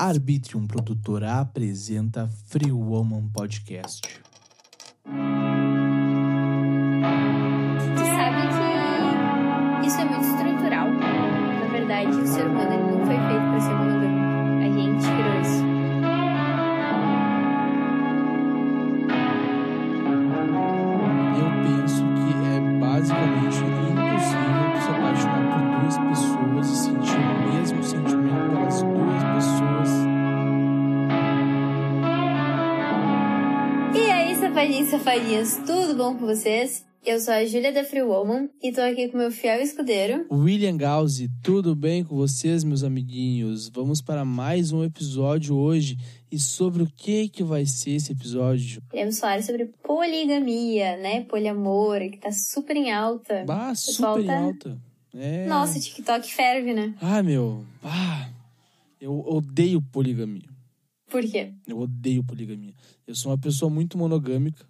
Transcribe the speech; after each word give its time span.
Arbitrium 0.00 0.66
Produtora 0.66 1.40
apresenta 1.40 2.26
Free 2.46 2.72
Woman 2.72 3.28
Podcast. 3.28 4.00
Tu 4.00 5.10
sabe 7.98 8.48
que 9.82 9.86
isso 9.86 10.00
é 10.00 10.04
muito 10.06 10.24
estrutural. 10.24 10.90
Na 10.90 11.68
verdade, 11.70 12.12
o 12.12 12.26
ser 12.26 12.46
humano 12.46 12.96
não 12.96 13.04
foi 13.04 13.14
feito 13.14 13.44
para 13.50 13.60
ser 13.60 13.74
monogâmico. 13.74 13.99
Tudo 35.64 35.94
bom 35.94 36.16
com 36.16 36.26
vocês? 36.26 36.84
Eu 37.06 37.20
sou 37.20 37.32
a 37.32 37.44
Júlia 37.44 37.72
da 37.72 37.84
Free 37.84 38.02
Woman 38.02 38.48
e 38.60 38.72
tô 38.72 38.80
aqui 38.80 39.08
com 39.08 39.16
meu 39.16 39.30
fiel 39.30 39.62
escudeiro. 39.62 40.26
William 40.30 40.76
Gauzi, 40.76 41.30
tudo 41.40 41.76
bem 41.76 42.02
com 42.02 42.16
vocês, 42.16 42.64
meus 42.64 42.82
amiguinhos? 42.82 43.68
Vamos 43.68 44.02
para 44.02 44.24
mais 44.24 44.72
um 44.72 44.82
episódio 44.82 45.56
hoje. 45.56 45.96
E 46.32 46.38
sobre 46.38 46.82
o 46.82 46.86
que 46.96 47.28
que 47.28 47.44
vai 47.44 47.64
ser 47.64 47.92
esse 47.92 48.10
episódio? 48.10 48.82
Iremos 48.92 49.20
falar 49.20 49.40
sobre 49.44 49.66
poligamia, 49.84 50.96
né? 50.96 51.22
Poliamor, 51.22 52.00
que 52.10 52.18
tá 52.18 52.32
super 52.32 52.74
em 52.76 52.92
alta. 52.92 53.44
Bah, 53.46 53.72
super 53.76 54.24
em 54.24 54.26
tá- 54.26 54.38
alta. 54.40 54.78
É. 55.14 55.46
Nossa, 55.46 55.78
o 55.78 55.80
TikTok 55.80 56.28
ferve, 56.34 56.74
né? 56.74 56.92
Ah, 57.00 57.22
meu. 57.22 57.64
Ah, 57.84 58.28
eu 59.00 59.20
odeio 59.20 59.80
poligamia. 59.80 60.50
Por 61.08 61.22
quê? 61.22 61.52
Eu 61.68 61.78
odeio 61.78 62.24
poligamia. 62.24 62.74
Eu 63.06 63.14
sou 63.14 63.30
uma 63.30 63.38
pessoa 63.38 63.70
muito 63.70 63.96
monogâmica. 63.96 64.68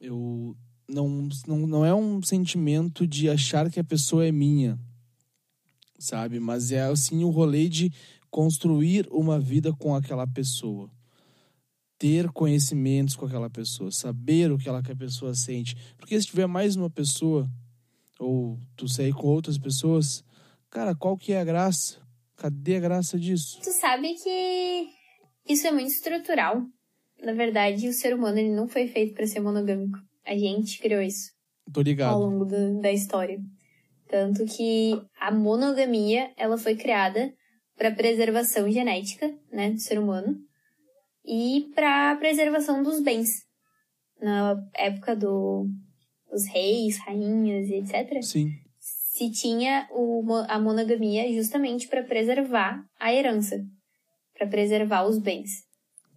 Eu 0.00 0.56
não, 0.88 1.28
não, 1.46 1.58
não 1.66 1.84
é 1.84 1.94
um 1.94 2.22
sentimento 2.22 3.06
de 3.06 3.28
achar 3.28 3.70
que 3.70 3.80
a 3.80 3.84
pessoa 3.84 4.26
é 4.26 4.32
minha, 4.32 4.78
sabe? 5.98 6.38
Mas 6.38 6.70
é 6.72 6.82
assim 6.82 7.24
o 7.24 7.30
rolê 7.30 7.68
de 7.68 7.92
construir 8.30 9.08
uma 9.10 9.38
vida 9.40 9.72
com 9.72 9.94
aquela 9.94 10.26
pessoa. 10.26 10.90
Ter 11.98 12.30
conhecimentos 12.30 13.16
com 13.16 13.24
aquela 13.24 13.48
pessoa, 13.48 13.90
saber 13.90 14.52
o 14.52 14.58
que 14.58 14.68
aquela 14.68 14.82
pessoa 14.82 15.34
sente. 15.34 15.74
Porque 15.96 16.20
se 16.20 16.26
tiver 16.26 16.46
mais 16.46 16.76
uma 16.76 16.90
pessoa, 16.90 17.50
ou 18.18 18.58
tu 18.76 18.86
sair 18.86 19.14
com 19.14 19.26
outras 19.28 19.56
pessoas, 19.56 20.22
cara, 20.68 20.94
qual 20.94 21.16
que 21.16 21.32
é 21.32 21.40
a 21.40 21.44
graça? 21.44 21.98
Cadê 22.36 22.76
a 22.76 22.80
graça 22.80 23.18
disso? 23.18 23.58
Tu 23.62 23.72
sabe 23.80 24.14
que 24.14 24.88
isso 25.48 25.66
é 25.66 25.72
muito 25.72 25.88
estrutural. 25.88 26.62
Na 27.22 27.32
verdade, 27.32 27.88
o 27.88 27.92
ser 27.92 28.14
humano 28.14 28.38
ele 28.38 28.54
não 28.54 28.68
foi 28.68 28.86
feito 28.88 29.14
para 29.14 29.26
ser 29.26 29.40
monogâmico. 29.40 29.98
A 30.24 30.36
gente 30.36 30.78
criou 30.80 31.00
isso 31.02 31.30
Tô 31.72 31.80
ao 31.80 31.84
ligado. 31.84 32.18
longo 32.18 32.44
do- 32.44 32.80
da 32.80 32.92
história. 32.92 33.38
Tanto 34.08 34.44
que 34.44 34.92
a 35.18 35.30
monogamia, 35.32 36.30
ela 36.36 36.56
foi 36.56 36.76
criada 36.76 37.32
para 37.76 37.90
preservação 37.90 38.70
genética, 38.70 39.32
né, 39.52 39.70
do 39.70 39.80
ser 39.80 39.98
humano 39.98 40.36
e 41.24 41.70
para 41.74 42.16
preservação 42.16 42.82
dos 42.82 43.02
bens. 43.02 43.44
Na 44.20 44.56
época 44.74 45.14
do 45.16 45.66
dos 46.30 46.44
reis, 46.46 46.98
rainhas 46.98 47.68
e 47.68 47.74
etc. 47.76 48.20
Sim. 48.22 48.50
se 48.78 49.30
tinha 49.30 49.88
o 49.90 50.22
a 50.48 50.58
monogamia 50.58 51.32
justamente 51.32 51.88
para 51.88 52.02
preservar 52.02 52.84
a 52.98 53.12
herança, 53.14 53.64
para 54.36 54.46
preservar 54.46 55.06
os 55.06 55.18
bens. 55.18 55.64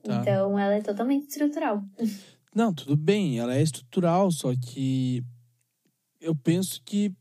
Tá. 0.03 0.21
Então 0.21 0.57
ela 0.57 0.75
é 0.75 0.81
totalmente 0.81 1.27
estrutural. 1.27 1.83
Não, 2.53 2.73
tudo 2.73 2.97
bem, 2.97 3.39
ela 3.39 3.55
é 3.55 3.61
estrutural, 3.61 4.31
só 4.31 4.51
que 4.55 5.23
eu 6.19 6.35
penso 6.35 6.81
que 6.83 7.13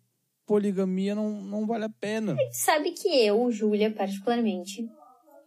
poligamia 0.47 1.15
não, 1.15 1.43
não 1.43 1.67
vale 1.67 1.85
a 1.85 1.91
pena. 1.91 2.35
Sabe 2.51 2.93
que 2.93 3.09
eu, 3.09 3.51
Júlia, 3.53 3.93
particularmente, 3.93 4.89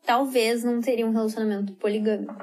talvez 0.05 0.63
não 0.63 0.79
teria 0.79 1.07
um 1.07 1.11
relacionamento 1.11 1.73
poligâmico. 1.73 2.35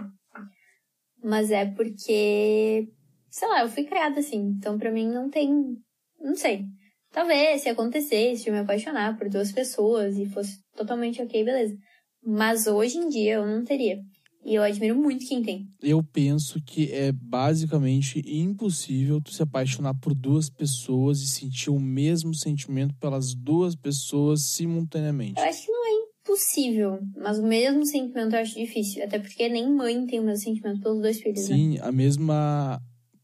Mas 1.23 1.51
é 1.53 1.67
porque, 1.67 2.89
sei 3.31 3.49
lá, 3.49 3.63
eu 3.63 3.69
fui 3.69 3.85
criada 3.85 4.19
assim. 4.19 4.55
Então 4.59 4.77
pra 4.77 4.91
mim 4.91 5.09
não 5.09 5.31
tem. 5.31 5.77
Não 6.21 6.35
sei. 6.35 6.65
Talvez 7.13 7.63
se 7.63 7.69
acontecesse 7.69 8.43
de 8.43 8.51
eu 8.51 8.55
me 8.55 8.61
apaixonar 8.61 9.17
por 9.17 9.29
duas 9.29 9.51
pessoas 9.51 10.17
e 10.17 10.27
fosse 10.27 10.61
totalmente 10.77 11.23
ok, 11.23 11.45
beleza. 11.45 11.77
Mas 12.23 12.67
hoje 12.67 12.99
em 12.99 13.09
dia 13.09 13.35
eu 13.35 13.47
não 13.47 13.65
teria. 13.65 14.01
E 14.45 14.55
eu 14.55 14.63
admiro 14.63 14.97
muito 14.97 15.27
quem 15.27 15.43
tem. 15.43 15.69
Eu 15.83 16.03
penso 16.03 16.61
que 16.63 16.91
é 16.93 17.13
basicamente 17.13 18.23
impossível 18.27 19.21
tu 19.21 19.33
se 19.33 19.43
apaixonar 19.43 19.95
por 19.95 20.15
duas 20.15 20.49
pessoas 20.49 21.21
e 21.21 21.29
sentir 21.29 21.71
o 21.71 21.79
mesmo 21.79 22.35
sentimento 22.35 22.95
pelas 22.95 23.35
duas 23.35 23.75
pessoas 23.75 24.43
simultaneamente. 24.43 25.41
Eu 25.41 25.47
acho 25.47 25.67
que 25.67 25.73
não 25.73 25.87
é 25.87 26.09
impossível, 26.29 26.99
mas 27.17 27.39
o 27.39 27.43
mesmo 27.43 27.85
sentimento 27.85 28.35
eu 28.35 28.41
acho 28.41 28.55
difícil. 28.55 29.05
Até 29.05 29.19
porque 29.19 29.49
nem 29.49 29.71
mãe 29.71 30.07
tem 30.07 30.21
o 30.21 30.25
mesmo 30.25 30.45
sentimento 30.45 30.81
pelos 30.81 31.01
dois 31.01 31.21
filhos, 31.21 31.49
né? 31.49 31.57
Sim, 31.57 31.79
a 31.81 31.93
mesma 31.93 32.81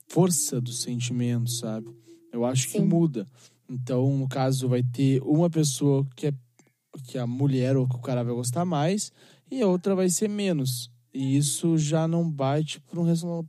força 0.08 0.60
do 0.60 0.72
sentimento, 0.72 1.50
sabe? 1.50 1.88
Eu 2.32 2.44
acho 2.44 2.66
que 2.66 2.78
Sim. 2.78 2.84
muda. 2.84 3.26
Então, 3.69 4.16
no 4.16 4.28
caso, 4.28 4.69
vai 4.69 4.82
ter 4.82 5.22
uma 5.22 5.48
pessoa 5.48 6.06
que 6.14 6.26
é 6.26 6.32
que 7.06 7.19
a 7.19 7.26
mulher 7.26 7.76
ou 7.76 7.88
que 7.88 7.96
o 7.96 8.00
cara 8.00 8.22
vai 8.22 8.34
gostar 8.34 8.64
mais 8.64 9.12
e 9.50 9.60
a 9.62 9.66
outra 9.66 9.94
vai 9.94 10.08
ser 10.08 10.28
menos. 10.28 10.91
E 11.14 11.36
isso 11.36 11.78
já 11.78 12.08
não 12.08 12.28
bate 12.28 12.80
para 12.80 13.00
um 13.00 13.04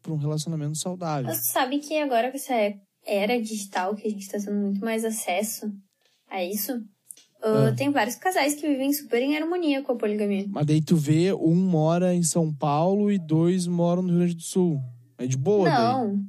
um 0.09 0.15
relacionamento 0.17 0.77
saudável. 0.77 1.31
Tu 1.31 1.37
sabe 1.51 1.79
que 1.79 1.97
agora 1.97 2.29
com 2.29 2.37
essa 2.37 2.53
era 3.03 3.41
digital, 3.41 3.95
que 3.95 4.07
a 4.07 4.11
gente 4.11 4.27
tá 4.29 4.37
tendo 4.37 4.53
muito 4.61 4.81
mais 4.81 5.03
acesso 5.03 5.71
a 6.29 6.43
isso, 6.43 6.79
Ah. 7.41 7.71
tem 7.75 7.89
vários 7.91 8.15
casais 8.15 8.55
que 8.55 8.67
vivem 8.67 8.91
super 8.93 9.21
em 9.21 9.35
harmonia 9.37 9.81
com 9.83 9.91
a 9.91 9.95
poligamia. 9.95 10.45
Mas 10.47 10.65
daí 10.65 10.81
tu 10.81 10.95
vê, 10.95 11.33
um 11.33 11.55
mora 11.55 12.13
em 12.13 12.23
São 12.23 12.53
Paulo 12.53 13.11
e 13.11 13.17
dois 13.19 13.65
moram 13.67 14.01
no 14.03 14.09
Rio 14.09 14.17
Grande 14.19 14.35
do 14.35 14.41
Sul. 14.43 14.79
É 15.17 15.25
de 15.27 15.37
boa 15.37 15.69
daí. 15.69 15.77
Não, 15.79 16.19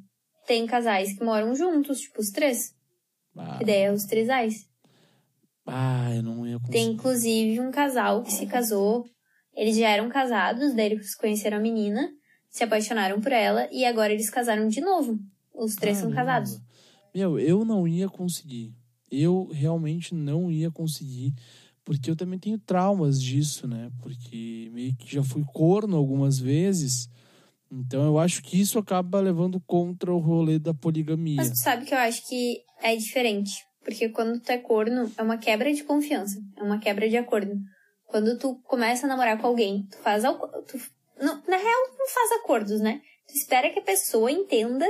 tem 0.46 0.66
casais 0.66 1.12
que 1.18 1.24
moram 1.24 1.54
juntos, 1.54 2.00
tipo 2.00 2.20
os 2.20 2.30
três. 2.30 2.74
Ah, 3.36 3.58
Que 3.58 3.64
daí 3.64 3.82
é 3.82 3.92
os 3.92 4.04
trisais. 4.04 4.66
ah, 5.66 6.14
eu 6.14 6.22
não 6.22 6.46
ia 6.46 6.58
conseguir. 6.58 6.72
Tem 6.78 6.92
inclusive 6.92 7.60
um 7.60 7.70
casal 7.70 8.22
que 8.22 8.32
se 8.32 8.46
casou, 8.46 9.04
eles 9.56 9.76
já 9.76 9.88
eram 9.88 10.08
casados, 10.08 10.74
daí 10.74 10.92
eles 10.92 11.14
conheceram 11.14 11.56
a 11.56 11.60
menina, 11.60 12.12
se 12.50 12.62
apaixonaram 12.62 13.20
por 13.20 13.32
ela 13.32 13.68
e 13.72 13.84
agora 13.84 14.12
eles 14.12 14.28
casaram 14.28 14.68
de 14.68 14.80
novo. 14.80 15.18
Os 15.54 15.74
três 15.74 15.96
são 15.96 16.10
Caramba. 16.10 16.32
casados. 16.32 16.60
Meu, 17.14 17.38
eu 17.38 17.64
não 17.64 17.88
ia 17.88 18.08
conseguir. 18.08 18.74
Eu 19.10 19.48
realmente 19.50 20.14
não 20.14 20.50
ia 20.50 20.70
conseguir. 20.70 21.32
Porque 21.82 22.10
eu 22.10 22.16
também 22.16 22.38
tenho 22.38 22.58
traumas 22.58 23.22
disso, 23.22 23.66
né? 23.66 23.90
Porque 24.02 24.68
meio 24.72 24.94
que 24.96 25.14
já 25.14 25.22
fui 25.22 25.44
corno 25.54 25.96
algumas 25.96 26.38
vezes. 26.38 27.08
Então 27.70 28.04
eu 28.04 28.18
acho 28.18 28.42
que 28.42 28.60
isso 28.60 28.78
acaba 28.78 29.20
levando 29.20 29.60
contra 29.60 30.12
o 30.12 30.18
rolê 30.18 30.58
da 30.58 30.74
poligamia. 30.74 31.36
Mas 31.36 31.50
tu 31.50 31.58
sabe 31.58 31.86
que 31.86 31.94
eu 31.94 31.98
acho 31.98 32.26
que 32.28 32.60
é 32.82 32.94
diferente. 32.96 33.64
Porque 33.82 34.08
quando 34.08 34.40
tu 34.40 34.50
é 34.50 34.58
corno, 34.58 35.10
é 35.16 35.22
uma 35.22 35.38
quebra 35.38 35.72
de 35.72 35.84
confiança. 35.84 36.38
É 36.56 36.62
uma 36.62 36.78
quebra 36.78 37.08
de 37.08 37.16
acordo. 37.16 37.56
Quando 38.16 38.38
tu 38.38 38.54
começa 38.64 39.04
a 39.04 39.08
namorar 39.10 39.38
com 39.38 39.46
alguém, 39.46 39.82
tu 39.90 39.98
faz... 39.98 40.22
Tu, 40.22 40.80
não, 41.20 41.34
na 41.46 41.56
real, 41.58 41.86
tu 41.90 41.98
não 41.98 42.08
faz 42.08 42.32
acordos, 42.40 42.80
né? 42.80 43.02
Tu 43.28 43.34
espera 43.34 43.68
que 43.70 43.78
a 43.78 43.82
pessoa 43.82 44.30
entenda 44.32 44.86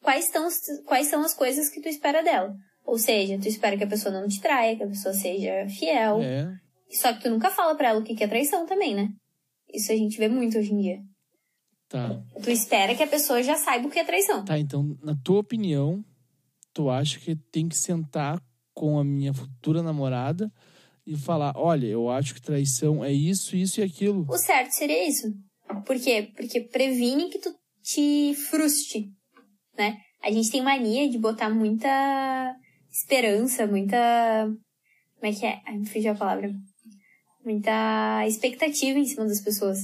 quais, 0.00 0.30
os- 0.36 0.84
quais 0.86 1.08
são 1.08 1.20
as 1.24 1.34
coisas 1.34 1.68
que 1.68 1.80
tu 1.80 1.88
espera 1.88 2.22
dela. 2.22 2.54
Ou 2.84 2.96
seja, 2.96 3.36
tu 3.40 3.48
espera 3.48 3.76
que 3.76 3.82
a 3.82 3.88
pessoa 3.88 4.14
não 4.14 4.28
te 4.28 4.40
traia, 4.40 4.76
que 4.76 4.84
a 4.84 4.86
pessoa 4.86 5.12
seja 5.12 5.66
fiel. 5.68 6.20
É. 6.22 6.48
Só 6.92 7.12
que 7.12 7.22
tu 7.24 7.30
nunca 7.30 7.50
fala 7.50 7.74
pra 7.74 7.88
ela 7.88 7.98
o 7.98 8.04
que 8.04 8.14
que 8.14 8.22
é 8.22 8.28
traição 8.28 8.64
também, 8.66 8.94
né? 8.94 9.08
Isso 9.74 9.90
a 9.90 9.96
gente 9.96 10.16
vê 10.16 10.28
muito 10.28 10.56
hoje 10.56 10.72
em 10.72 10.80
dia. 10.80 11.00
Tá. 11.88 12.22
Tu 12.40 12.50
espera 12.50 12.94
que 12.94 13.02
a 13.02 13.06
pessoa 13.08 13.42
já 13.42 13.56
saiba 13.56 13.88
o 13.88 13.90
que 13.90 13.98
é 13.98 14.04
traição. 14.04 14.44
Tá, 14.44 14.56
então, 14.60 14.96
na 15.02 15.16
tua 15.24 15.40
opinião, 15.40 16.04
tu 16.72 16.88
acha 16.88 17.18
que 17.18 17.34
tem 17.34 17.68
que 17.68 17.76
sentar 17.76 18.40
com 18.72 18.96
a 18.96 19.02
minha 19.02 19.34
futura 19.34 19.82
namorada 19.82 20.52
e 21.06 21.16
falar: 21.16 21.52
olha, 21.56 21.86
eu 21.86 22.08
acho 22.08 22.34
que 22.34 22.42
traição 22.42 23.04
é 23.04 23.12
isso, 23.12 23.56
isso 23.56 23.80
e 23.80 23.84
aquilo. 23.84 24.26
O 24.28 24.38
certo 24.38 24.72
seria 24.72 25.08
isso. 25.08 25.32
Por 25.86 25.98
quê? 26.00 26.30
Porque 26.36 26.60
previne 26.60 27.30
que 27.30 27.38
tu 27.38 27.54
te 27.82 28.34
frustre, 28.34 29.06
né? 29.76 29.98
A 30.22 30.30
gente 30.30 30.50
tem 30.50 30.62
mania 30.62 31.08
de 31.08 31.18
botar 31.18 31.48
muita 31.48 32.54
esperança, 32.90 33.66
muita... 33.66 34.50
Como 35.18 35.32
é 35.32 35.34
que 35.34 35.46
é? 35.46 35.60
Ai, 35.66 35.78
me 35.78 35.86
fugiu 35.86 36.12
a 36.12 36.14
palavra. 36.14 36.50
Muita 37.44 38.26
expectativa 38.26 38.98
em 38.98 39.06
cima 39.06 39.26
das 39.26 39.40
pessoas. 39.40 39.78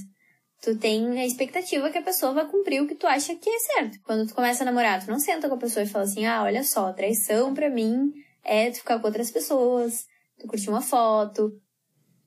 Tu 0.62 0.77
tem 0.79 1.19
a 1.19 1.27
expectativa 1.27 1.91
que 1.91 1.99
a 1.99 2.03
pessoa 2.03 2.33
vai 2.33 2.47
cumprir 2.49 2.83
o 2.83 2.87
que 2.87 2.95
tu 2.95 3.07
acha 3.07 3.35
que 3.35 3.49
é 3.49 3.59
certo. 3.59 3.99
Quando 4.05 4.27
tu 4.27 4.35
começa 4.35 4.62
a 4.62 4.67
namorar, 4.67 5.05
tu 5.05 5.11
não 5.11 5.19
senta 5.19 5.49
com 5.49 5.55
a 5.55 5.59
pessoa 5.59 5.85
e 5.85 5.89
fala 5.89 6.05
assim, 6.05 6.27
ah, 6.27 6.43
olha 6.43 6.65
só, 6.65 6.93
traição 6.93 7.55
pra 7.55 7.71
mim 7.71 8.12
é 8.45 8.71
tu 8.71 8.79
ficar 8.79 8.99
com 8.99 9.07
outras 9.07 9.31
pessoas, 9.31 10.05
tu 10.38 10.47
curtir 10.47 10.69
uma 10.69 10.81
foto. 10.81 11.61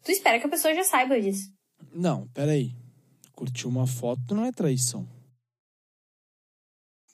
Tu 0.04 0.12
espera 0.12 0.40
que 0.40 0.46
a 0.46 0.50
pessoa 0.50 0.74
já 0.74 0.84
saiba 0.84 1.20
disso. 1.20 1.52
Não, 1.94 2.28
peraí. 2.30 2.76
Curtir 3.34 3.68
uma 3.68 3.88
foto 3.88 4.36
não 4.36 4.46
é 4.46 4.52
traição. 4.52 5.08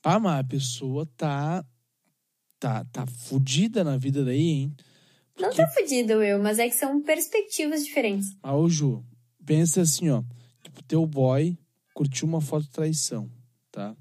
Ah, 0.03 0.19
mas 0.19 0.39
a 0.39 0.43
pessoa 0.43 1.05
tá. 1.17 1.65
tá, 2.59 2.85
tá 2.85 3.05
fudida 3.07 3.83
na 3.83 3.97
vida 3.97 4.23
daí, 4.23 4.39
hein? 4.39 4.75
Não 5.37 5.51
tá 5.53 5.67
fudido, 5.67 6.23
eu, 6.23 6.41
mas 6.41 6.59
é 6.59 6.69
que 6.69 6.75
são 6.75 7.01
perspectivas 7.01 7.83
diferentes. 7.83 8.35
Ah, 8.41 8.55
ô 8.55 8.69
Ju, 8.69 9.03
pensa 9.45 9.81
assim, 9.81 10.09
ó. 10.09 10.23
Tipo, 10.63 10.83
teu 10.83 11.05
boy 11.05 11.57
curtiu 11.93 12.27
uma 12.27 12.39
foto 12.39 12.63
de 12.63 12.69
traição, 12.69 13.29
tá? 13.71 13.95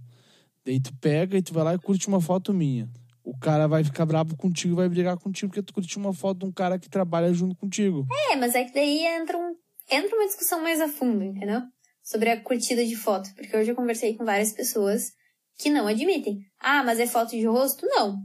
Daí 0.64 0.80
tu 0.80 0.94
pega 0.96 1.36
e 1.36 1.42
tu 1.42 1.52
vai 1.52 1.64
lá 1.64 1.74
e 1.74 1.78
curte 1.78 2.06
uma 2.06 2.20
foto 2.20 2.54
minha. 2.54 2.88
O 3.24 3.36
cara 3.38 3.66
vai 3.66 3.82
ficar 3.82 4.04
bravo 4.04 4.36
contigo 4.36 4.74
e 4.74 4.76
vai 4.76 4.88
brigar 4.88 5.16
contigo 5.16 5.48
porque 5.50 5.62
tu 5.62 5.72
curtiu 5.72 5.98
uma 6.00 6.12
foto 6.12 6.40
de 6.40 6.44
um 6.44 6.52
cara 6.52 6.78
que 6.78 6.90
trabalha 6.90 7.32
junto 7.32 7.56
contigo. 7.56 8.06
É, 8.30 8.36
mas 8.36 8.54
é 8.54 8.64
que 8.64 8.74
daí 8.74 9.04
entra, 9.06 9.38
um, 9.38 9.54
entra 9.90 10.14
uma 10.14 10.26
discussão 10.26 10.62
mais 10.62 10.78
a 10.80 10.88
fundo, 10.88 11.24
entendeu? 11.24 11.62
Sobre 12.02 12.28
a 12.30 12.38
curtida 12.40 12.84
de 12.84 12.94
foto. 12.94 13.30
Porque 13.34 13.56
hoje 13.56 13.70
eu 13.70 13.74
conversei 13.74 14.14
com 14.14 14.26
várias 14.26 14.52
pessoas 14.52 15.10
que 15.58 15.70
não 15.70 15.86
admitem. 15.86 16.40
Ah, 16.60 16.84
mas 16.84 17.00
é 17.00 17.06
foto 17.06 17.30
de 17.30 17.46
rosto? 17.46 17.86
Não. 17.86 18.18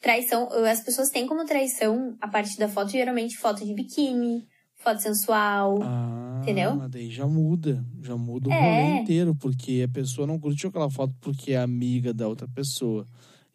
Traição, 0.00 0.48
as 0.64 0.80
pessoas 0.80 1.10
têm 1.10 1.26
como 1.26 1.44
traição 1.44 2.16
a 2.20 2.26
parte 2.26 2.58
da 2.58 2.68
foto, 2.68 2.90
geralmente 2.90 3.36
foto 3.36 3.64
de 3.64 3.72
biquíni, 3.74 4.46
foto 4.76 5.00
sensual. 5.00 5.78
Ah, 5.82 6.40
Entendeu? 6.42 6.74
mas 6.74 6.90
daí 6.90 7.08
já 7.10 7.26
muda. 7.26 7.84
Já 8.02 8.16
muda 8.16 8.48
o 8.48 8.52
É. 8.52 8.56
rolê 8.60 9.02
inteiro. 9.02 9.34
Porque 9.36 9.84
a 9.88 9.92
pessoa 9.92 10.26
não 10.26 10.40
curtiu 10.40 10.70
aquela 10.70 10.90
foto 10.90 11.14
porque 11.20 11.52
é 11.52 11.58
amiga 11.58 12.12
da 12.12 12.26
outra 12.26 12.48
pessoa. 12.48 13.06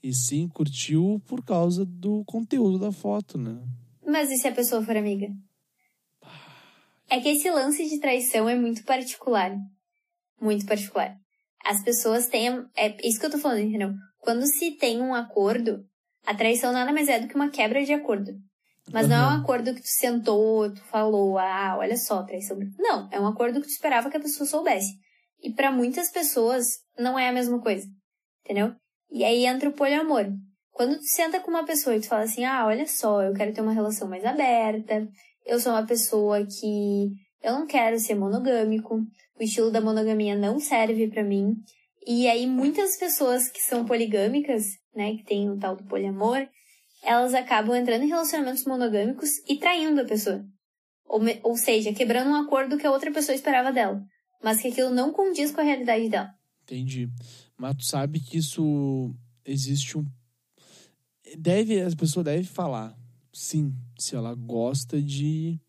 E 0.06 0.14
sim 0.14 0.48
curtiu 0.48 1.20
por 1.26 1.44
causa 1.44 1.84
do 1.84 2.24
conteúdo 2.26 2.78
da 2.78 2.92
foto, 2.92 3.40
né? 3.40 3.60
Mas 4.06 4.30
e 4.30 4.38
se 4.38 4.48
a 4.48 4.52
pessoa 4.52 4.84
for 4.84 4.96
amiga? 4.96 5.26
É 7.10 7.20
que 7.20 7.30
esse 7.30 7.50
lance 7.50 7.90
de 7.90 8.00
traição 8.00 8.48
é 8.48 8.54
muito 8.54 8.84
particular. 8.84 9.58
Muito 10.40 10.64
particular. 10.68 11.18
As 11.66 11.84
pessoas 11.84 12.28
têm. 12.28 12.50
É 12.78 12.96
isso 13.04 13.20
que 13.20 13.26
eu 13.26 13.32
tô 13.32 13.40
falando, 13.40 13.62
entendeu? 13.62 13.94
Quando 14.20 14.46
se 14.46 14.78
tem 14.78 15.02
um 15.02 15.16
acordo, 15.16 15.84
a 16.24 16.36
traição 16.36 16.72
nada 16.72 16.94
mais 16.94 17.10
é 17.10 17.20
do 17.20 17.28
que 17.28 17.34
uma 17.34 17.50
quebra 17.50 17.84
de 17.84 17.94
acordo. 17.94 18.32
Mas 18.94 19.10
não 19.10 19.16
é 19.16 19.26
um 19.26 19.42
acordo 19.42 19.74
que 19.74 19.82
tu 19.82 19.90
sentou, 19.90 20.72
tu 20.72 20.84
falou, 20.84 21.40
ah, 21.40 21.78
olha 21.80 21.98
só, 21.98 22.22
traição. 22.22 22.60
Não, 22.78 23.10
é 23.12 23.20
um 23.20 23.26
acordo 23.26 23.60
que 23.60 23.66
tu 23.66 23.72
esperava 23.72 24.12
que 24.12 24.18
a 24.18 24.22
pessoa 24.22 24.46
soubesse. 24.46 25.00
E 25.42 25.52
pra 25.52 25.72
muitas 25.72 26.12
pessoas 26.12 26.64
não 26.96 27.18
é 27.18 27.28
a 27.28 27.34
mesma 27.34 27.60
coisa. 27.60 27.88
Entendeu? 28.44 28.76
E 29.12 29.24
aí 29.24 29.46
entra 29.46 29.70
o 29.70 29.74
poliamor. 29.74 30.26
Quando 30.72 30.98
tu 30.98 31.06
senta 31.06 31.40
com 31.40 31.50
uma 31.50 31.66
pessoa 31.66 31.96
e 31.96 32.02
tu 32.02 32.08
fala 32.08 32.24
assim, 32.24 32.44
ah, 32.44 32.66
olha 32.66 32.86
só, 32.86 33.22
eu 33.22 33.34
quero 33.34 33.54
ter 33.54 33.62
uma 33.62 33.72
relação 33.72 34.10
mais 34.10 34.26
aberta, 34.26 35.08
eu 35.46 35.60
sou 35.60 35.72
uma 35.72 35.86
pessoa 35.86 36.46
que 36.46 37.12
eu 37.42 37.54
não 37.54 37.66
quero 37.66 37.98
ser 38.00 38.16
monogâmico, 38.16 38.96
o 39.40 39.44
estilo 39.44 39.72
da 39.72 39.80
monogamia 39.80 40.36
não 40.36 40.60
serve 40.60 41.08
pra 41.08 41.24
mim. 41.24 41.56
E 42.06 42.28
aí 42.28 42.46
muitas 42.46 42.98
pessoas 42.98 43.50
que 43.50 43.62
são 43.62 43.86
poligâmicas, 43.86 44.64
né, 44.94 45.16
que 45.16 45.24
tem 45.24 45.50
o 45.50 45.58
tal 45.58 45.76
do 45.76 45.86
poliamor, 45.86 46.48
elas 47.04 47.34
acabam 47.34 47.76
entrando 47.76 48.04
em 48.04 48.10
relacionamentos 48.10 48.66
monogâmicos 48.66 49.30
e 49.48 49.58
traindo 49.58 50.02
a 50.02 50.06
pessoa. 50.06 50.44
Ou, 51.08 51.22
ou 51.44 51.56
seja, 51.56 51.94
quebrando 51.94 52.32
um 52.32 52.36
acordo 52.36 52.78
que 52.78 52.88
a 52.88 52.92
outra 52.92 53.12
pessoa 53.12 53.36
esperava 53.36 53.72
dela, 53.72 54.02
mas 54.44 54.62
que 54.62 54.70
aquilo 54.70 54.90
não 54.90 55.14
condiz 55.14 55.52
com 55.52 55.62
a 55.62 55.64
realidade 55.64 56.10
dela. 56.10 56.30
Entendi. 56.66 57.08
Mas 57.56 57.76
tu 57.78 57.86
sabe 57.86 58.20
que 58.20 58.38
isso 58.40 59.14
existe 59.46 59.98
um. 59.98 60.06
Deve, 61.38 61.80
a 61.82 61.96
pessoa 61.96 62.24
deve 62.24 62.44
falar, 62.44 62.98
sim, 63.32 63.74
se 63.98 64.16
ela 64.16 64.34
gosta 64.34 65.02
de 65.02 65.60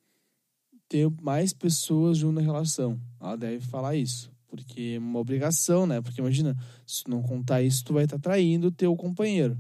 ter 0.89 1.11
mais 1.21 1.53
pessoas 1.53 2.19
junto 2.19 2.37
na 2.37 2.41
relação. 2.41 2.99
Ela 3.21 3.37
deve 3.37 3.65
falar 3.67 3.95
isso. 3.95 4.33
Porque 4.49 4.95
é 4.97 4.99
uma 4.99 5.19
obrigação, 5.19 5.87
né? 5.87 6.01
Porque 6.01 6.21
imagina, 6.21 6.57
se 6.87 7.05
tu 7.05 7.11
não 7.11 7.23
contar 7.23 7.63
isso, 7.63 7.85
tu 7.85 7.93
vai 7.93 8.05
estar 8.05 8.19
traindo 8.19 8.69
o 8.69 8.73
teu 8.73 8.97
companheiro. 8.97 9.59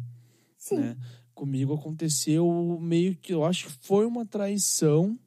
Sim. 0.57 0.77
né? 0.77 0.97
Comigo 1.35 1.75
aconteceu 1.75 2.79
meio 2.81 3.15
que, 3.15 3.35
eu 3.35 3.45
acho 3.45 3.67
que 3.67 3.73
foi 3.87 4.07
uma 4.07 4.25
traição, 4.25 5.19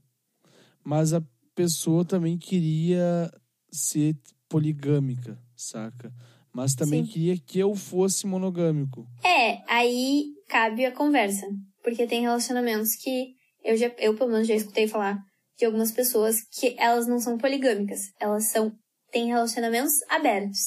mas 0.83 1.13
a 1.13 1.21
pessoa 1.53 2.03
também 2.03 2.35
queria 2.35 3.31
ser 3.71 4.17
poligâmica, 4.47 5.37
saca? 5.61 6.11
Mas 6.53 6.73
também 6.73 7.05
Sim. 7.05 7.11
queria 7.11 7.37
que 7.37 7.59
eu 7.59 7.75
fosse 7.75 8.25
monogâmico. 8.25 9.07
É, 9.23 9.61
aí 9.67 10.33
cabe 10.47 10.85
a 10.85 10.91
conversa. 10.91 11.47
Porque 11.83 12.07
tem 12.07 12.21
relacionamentos 12.21 12.95
que 12.95 13.35
eu 13.63 13.77
já, 13.77 13.87
eu 13.97 14.15
pelo 14.15 14.31
menos 14.31 14.47
já 14.47 14.55
escutei 14.55 14.87
falar 14.87 15.19
de 15.57 15.65
algumas 15.65 15.91
pessoas 15.91 16.37
que 16.51 16.75
elas 16.77 17.07
não 17.07 17.19
são 17.19 17.37
poligâmicas. 17.37 18.11
Elas 18.19 18.49
são, 18.49 18.71
têm 19.11 19.27
relacionamentos 19.27 19.93
abertos. 20.09 20.59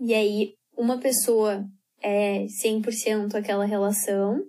E 0.00 0.14
aí, 0.14 0.54
uma 0.76 0.98
pessoa 0.98 1.64
é 2.02 2.44
100% 2.46 3.34
aquela 3.34 3.64
relação 3.64 4.40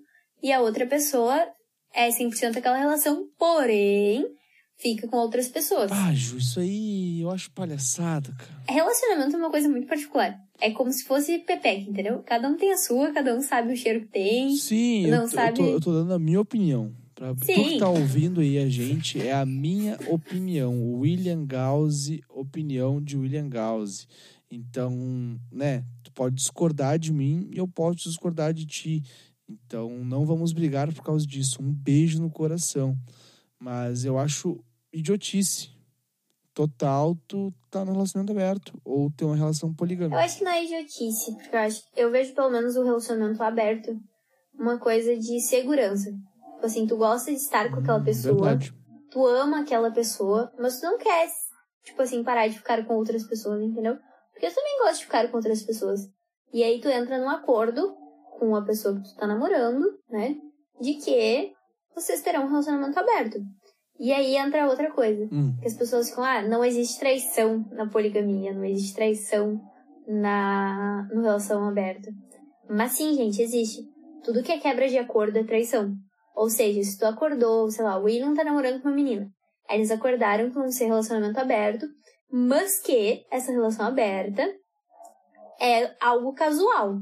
e 0.44 0.52
a 0.52 0.62
outra 0.62 0.86
pessoa 0.86 1.48
é 1.94 2.10
100% 2.10 2.58
aquela 2.58 2.78
relação, 2.78 3.28
porém, 3.40 4.26
fica 4.78 5.08
com 5.08 5.18
outras 5.18 5.48
pessoas. 5.50 5.92
Ah, 5.92 6.14
Ju, 6.14 6.38
isso 6.38 6.60
aí 6.60 7.22
eu 7.22 7.30
acho 7.32 7.52
palhaçada, 7.52 8.32
cara. 8.34 8.64
Relacionamento 8.70 9.36
é 9.36 9.40
uma 9.40 9.50
coisa 9.52 9.68
muito 9.70 9.88
particular. 9.88 10.40
É 10.60 10.72
como 10.72 10.92
se 10.92 11.04
fosse 11.04 11.40
pepeca, 11.40 11.90
entendeu? 11.90 12.22
Cada 12.24 12.48
um 12.48 12.56
tem 12.58 12.72
a 12.72 12.78
sua, 12.78 13.12
cada 13.12 13.36
um 13.36 13.42
sabe 13.42 13.74
o 13.74 13.76
cheiro 13.78 14.02
que 14.02 14.08
tem. 14.08 14.56
Sim, 14.56 15.08
Não 15.08 15.24
eu, 15.24 15.30
tô, 15.30 15.36
sabe- 15.36 15.50
eu, 15.62 15.66
tô, 15.66 15.74
eu 15.74 15.80
tô 15.82 15.92
dando 15.94 16.14
a 16.14 16.20
minha 16.20 16.40
opinião. 16.42 16.94
Pra 17.16 17.34
tu 17.34 17.46
que 17.46 17.46
Sim. 17.72 17.78
tá 17.80 17.90
ouvindo 17.90 18.42
aí 18.42 18.60
a 18.60 18.70
gente, 18.70 19.20
é 19.20 19.34
a 19.34 19.44
minha 19.46 19.98
opinião. 20.06 20.94
William 21.00 21.46
Gause, 21.48 22.22
opinião 22.30 23.02
de 23.02 23.18
William 23.18 23.50
Gause. 23.50 24.06
Então, 24.52 25.40
né, 25.52 25.84
tu 26.04 26.12
pode 26.12 26.36
discordar 26.36 27.00
de 27.00 27.12
mim 27.12 27.50
e 27.52 27.58
eu 27.58 27.68
posso 27.68 28.08
discordar 28.08 28.54
de 28.54 28.66
ti. 28.68 29.04
Então, 29.50 30.04
não 30.06 30.26
vamos 30.26 30.54
brigar 30.54 30.94
por 30.94 31.04
causa 31.04 31.26
disso. 31.26 31.58
Um 31.62 31.72
beijo 31.74 32.22
no 32.22 32.30
coração. 32.30 32.96
Mas 33.60 34.06
eu 34.06 34.20
acho 34.20 34.64
idiotice. 34.94 35.70
Total, 36.54 37.16
tu 37.28 37.54
tá 37.70 37.86
no 37.86 37.92
relacionamento 37.94 38.32
aberto 38.32 38.82
ou 38.84 39.12
ter 39.12 39.26
uma 39.26 39.36
relação 39.36 39.70
Eu 39.70 39.76
poligâmica. 39.76 40.18
acho 40.20 40.40
que 40.40 40.44
não 40.44 40.52
é 40.52 40.64
idiotice, 40.66 41.36
porque 41.36 41.56
eu 41.56 41.60
acho 41.60 41.84
eu 41.96 42.10
vejo 42.12 42.34
pelo 42.34 42.50
menos 42.50 42.76
o 42.76 42.84
relacionamento 42.84 43.44
aberto 43.44 43.96
uma 44.58 44.80
coisa 44.80 45.16
de 45.16 45.40
segurança. 45.40 46.10
Tipo 46.56 46.66
assim, 46.66 46.88
tu 46.88 46.98
gosta 46.98 47.30
de 47.30 47.38
estar 47.38 47.70
com 47.70 47.80
aquela 47.80 48.04
pessoa, 48.04 48.34
Verdade. 48.34 48.74
tu 49.12 49.24
ama 49.28 49.60
aquela 49.60 49.92
pessoa, 49.92 50.52
mas 50.58 50.80
tu 50.80 50.86
não 50.88 50.98
quer, 50.98 51.30
tipo 51.84 52.02
assim, 52.02 52.24
parar 52.24 52.48
de 52.48 52.58
ficar 52.58 52.84
com 52.88 52.96
outras 52.96 53.24
pessoas, 53.24 53.62
entendeu? 53.62 53.96
Porque 54.32 54.48
eu 54.48 54.54
também 54.56 54.80
gosto 54.80 54.98
de 54.98 55.06
ficar 55.06 55.28
com 55.30 55.38
outras 55.38 55.62
pessoas. 55.62 56.00
E 56.52 56.64
aí 56.64 56.82
tu 56.82 56.88
entra 56.88 57.20
num 57.20 57.30
acordo 57.30 57.96
com 58.40 58.56
a 58.56 58.64
pessoa 58.64 58.96
que 58.96 59.04
tu 59.04 59.16
tá 59.16 59.28
namorando, 59.28 59.84
né? 60.10 60.36
De 60.82 60.96
que 60.96 61.54
vocês 61.94 62.24
terão 62.24 62.46
um 62.46 62.50
relacionamento 62.50 62.98
aberto. 63.00 63.38
E 64.00 64.14
aí 64.14 64.38
entra 64.38 64.68
outra 64.68 64.92
coisa. 64.92 65.28
Hum, 65.32 65.56
Que 65.60 65.68
as 65.68 65.74
pessoas 65.74 66.10
ficam, 66.10 66.24
ah, 66.24 66.42
não 66.42 66.64
existe 66.64 67.00
traição 67.00 67.66
na 67.72 67.88
poligamia, 67.88 68.54
não 68.54 68.64
existe 68.64 68.96
traição 68.96 69.60
na 70.08 71.08
no 71.12 71.22
relação 71.22 71.68
aberta. 71.68 72.10
Mas 72.70 72.92
sim, 72.94 73.14
gente, 73.14 73.42
existe. 73.42 73.82
Tudo 74.24 74.44
que 74.44 74.52
é 74.52 74.60
quebra 74.60 74.88
de 74.88 74.98
acordo 74.98 75.38
é 75.38 75.44
traição. 75.44 75.94
Ou 76.36 76.50
seja, 76.50 76.84
se 76.84 76.98
tu 76.98 77.06
acordou, 77.06 77.70
sei 77.72 77.84
lá, 77.84 77.98
o 77.98 78.04
William 78.04 78.34
tá 78.34 78.44
namorando 78.44 78.82
com 78.82 78.88
uma 78.90 78.96
menina. 78.96 79.28
Aí 79.68 79.78
eles 79.78 79.92
acordaram 79.92 80.50
que 80.50 80.56
vão 80.56 80.70
ser 80.70 80.86
relacionamento 80.86 81.40
aberto, 81.40 81.88
mas 82.32 82.80
que 82.80 83.26
essa 83.32 83.52
relação 83.52 83.86
aberta 83.86 84.48
é 85.60 85.96
algo 86.00 86.34
casual. 86.34 86.98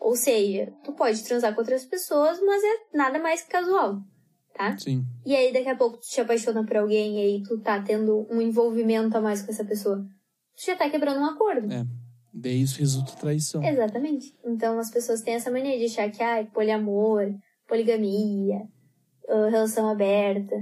Ou 0.00 0.14
seja, 0.14 0.72
tu 0.84 0.92
pode 0.92 1.24
transar 1.24 1.54
com 1.54 1.60
outras 1.60 1.84
pessoas, 1.84 2.40
mas 2.40 2.62
é 2.62 2.96
nada 2.96 3.18
mais 3.18 3.42
que 3.42 3.50
casual, 3.50 3.98
tá? 4.58 4.76
sim. 4.78 5.04
E 5.24 5.34
aí, 5.34 5.52
daqui 5.52 5.68
a 5.68 5.76
pouco, 5.76 5.98
tu 5.98 6.06
te 6.08 6.20
apaixona 6.20 6.64
por 6.64 6.76
alguém 6.76 7.16
e 7.16 7.20
aí 7.20 7.42
tu 7.42 7.58
tá 7.60 7.80
tendo 7.80 8.26
um 8.30 8.40
envolvimento 8.42 9.16
a 9.16 9.20
mais 9.20 9.42
com 9.42 9.50
essa 9.50 9.64
pessoa. 9.64 10.04
Tu 10.56 10.66
já 10.66 10.76
tá 10.76 10.90
quebrando 10.90 11.20
um 11.20 11.26
acordo. 11.26 11.72
É. 11.72 11.86
Daí 12.32 12.62
isso 12.62 12.78
resulta 12.78 13.12
traição. 13.12 13.64
Exatamente. 13.64 14.34
Então, 14.44 14.78
as 14.78 14.90
pessoas 14.90 15.22
têm 15.22 15.34
essa 15.34 15.50
mania 15.50 15.78
de 15.78 15.86
achar 15.86 16.10
que, 16.10 16.22
ah, 16.22 16.46
poliamor, 16.52 17.34
poligamia, 17.66 18.62
ah, 19.28 19.48
relação 19.48 19.88
aberta, 19.88 20.56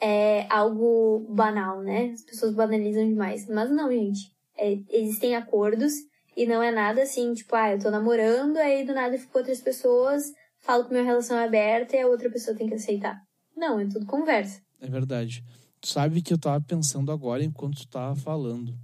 é 0.00 0.46
algo 0.48 1.26
banal, 1.28 1.82
né? 1.82 2.10
As 2.12 2.22
pessoas 2.22 2.54
banalizam 2.54 3.06
demais. 3.06 3.46
Mas 3.48 3.70
não, 3.70 3.90
gente. 3.90 4.32
É, 4.56 4.78
existem 4.90 5.36
acordos 5.36 5.92
e 6.36 6.46
não 6.46 6.62
é 6.62 6.70
nada 6.70 7.02
assim, 7.02 7.32
tipo, 7.32 7.54
ah, 7.54 7.72
eu 7.72 7.78
tô 7.78 7.90
namorando, 7.90 8.56
aí 8.56 8.84
do 8.84 8.94
nada 8.94 9.14
eu 9.14 9.18
fico 9.18 9.32
com 9.32 9.38
outras 9.38 9.60
pessoas, 9.60 10.24
falo 10.60 10.84
que 10.84 10.92
minha 10.92 11.04
relação 11.04 11.38
é 11.38 11.44
aberta 11.44 11.96
e 11.96 12.00
a 12.00 12.06
outra 12.06 12.30
pessoa 12.30 12.56
tem 12.56 12.68
que 12.68 12.74
aceitar. 12.74 13.16
Não, 13.60 13.78
é 13.78 13.84
tudo 13.86 14.06
conversa. 14.06 14.62
É 14.80 14.88
verdade. 14.88 15.44
Tu 15.82 15.88
sabe 15.88 16.22
que 16.22 16.32
eu 16.32 16.38
tava 16.38 16.58
pensando 16.64 17.12
agora 17.12 17.44
enquanto 17.44 17.80
tu 17.80 17.88
tava 17.88 18.16
falando. 18.16 18.74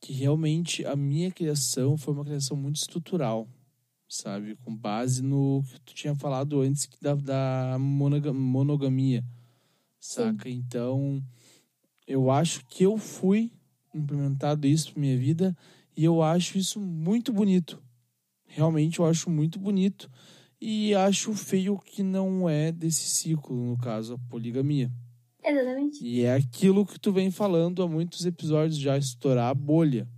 Que 0.00 0.10
realmente 0.14 0.86
a 0.86 0.96
minha 0.96 1.30
criação 1.30 1.98
foi 1.98 2.14
uma 2.14 2.24
criação 2.24 2.56
muito 2.56 2.76
estrutural. 2.76 3.46
Sabe? 4.08 4.56
Com 4.64 4.74
base 4.74 5.22
no 5.22 5.62
que 5.70 5.80
tu 5.80 5.94
tinha 5.94 6.14
falado 6.14 6.62
antes 6.62 6.86
que 6.86 6.96
da, 6.98 7.14
da 7.14 7.76
monoga- 7.78 8.32
monogamia. 8.32 9.22
Saca? 10.00 10.48
Então, 10.48 11.22
eu 12.06 12.30
acho 12.30 12.64
que 12.64 12.84
eu 12.84 12.96
fui 12.96 13.52
implementado 13.94 14.66
isso 14.66 14.92
pra 14.92 15.00
minha 15.00 15.18
vida 15.18 15.54
e 15.94 16.04
eu 16.04 16.22
acho 16.22 16.56
isso 16.56 16.80
muito 16.80 17.34
bonito. 17.34 17.82
Realmente 18.46 18.98
eu 18.98 19.04
acho 19.04 19.28
muito 19.28 19.58
bonito 19.58 20.10
e 20.60 20.94
acho 20.94 21.34
feio 21.34 21.78
que 21.78 22.02
não 22.02 22.48
é 22.48 22.72
desse 22.72 23.08
ciclo, 23.08 23.56
no 23.56 23.78
caso, 23.78 24.14
a 24.14 24.30
poligamia. 24.30 24.90
Exatamente. 25.44 26.04
E 26.04 26.22
é 26.22 26.34
aquilo 26.34 26.84
que 26.84 26.98
tu 26.98 27.12
vem 27.12 27.30
falando 27.30 27.82
há 27.82 27.88
muitos 27.88 28.26
episódios 28.26 28.78
já, 28.78 28.96
estourar 28.96 29.48
a 29.48 29.54
bolha. 29.54 30.08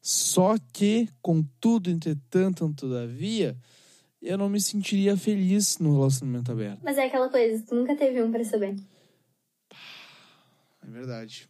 Só 0.00 0.56
que, 0.72 1.08
contudo, 1.20 1.90
entretanto, 1.90 2.72
todavia, 2.74 3.56
eu 4.20 4.38
não 4.38 4.48
me 4.48 4.60
sentiria 4.60 5.16
feliz 5.16 5.78
no 5.78 5.92
relacionamento 5.92 6.50
aberto. 6.50 6.80
Mas 6.82 6.98
é 6.98 7.04
aquela 7.04 7.28
coisa, 7.28 7.64
tu 7.66 7.74
nunca 7.74 7.94
teve 7.94 8.22
um 8.22 8.32
pra 8.32 8.44
saber. 8.44 8.74
É 10.82 10.90
verdade. 10.90 11.48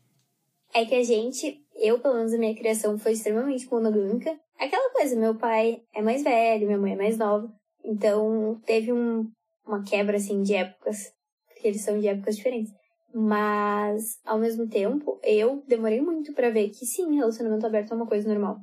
É 0.74 0.84
que 0.84 0.94
a 0.94 1.02
gente, 1.02 1.64
eu, 1.76 1.98
pelo 2.00 2.14
menos 2.14 2.34
a 2.34 2.38
minha 2.38 2.54
criação 2.54 2.98
foi 2.98 3.12
extremamente 3.12 3.66
monogâmica. 3.70 4.38
Aquela 4.58 4.92
coisa, 4.92 5.16
meu 5.16 5.34
pai 5.36 5.82
é 5.94 6.02
mais 6.02 6.22
velho, 6.22 6.66
minha 6.66 6.78
mãe 6.78 6.92
é 6.92 6.96
mais 6.96 7.16
nova. 7.16 7.50
Então, 7.88 8.60
teve 8.66 8.92
um, 8.92 9.26
uma 9.66 9.82
quebra, 9.82 10.18
assim, 10.18 10.42
de 10.42 10.54
épocas. 10.54 11.10
Porque 11.46 11.66
eles 11.66 11.80
são 11.80 11.98
de 11.98 12.06
épocas 12.06 12.36
diferentes. 12.36 12.70
Mas, 13.14 14.18
ao 14.26 14.38
mesmo 14.38 14.68
tempo, 14.68 15.18
eu 15.24 15.64
demorei 15.66 16.00
muito 16.02 16.34
pra 16.34 16.50
ver 16.50 16.68
que 16.68 16.84
sim, 16.84 17.16
relacionamento 17.16 17.66
aberto 17.66 17.92
é 17.92 17.96
uma 17.96 18.06
coisa 18.06 18.28
normal. 18.28 18.58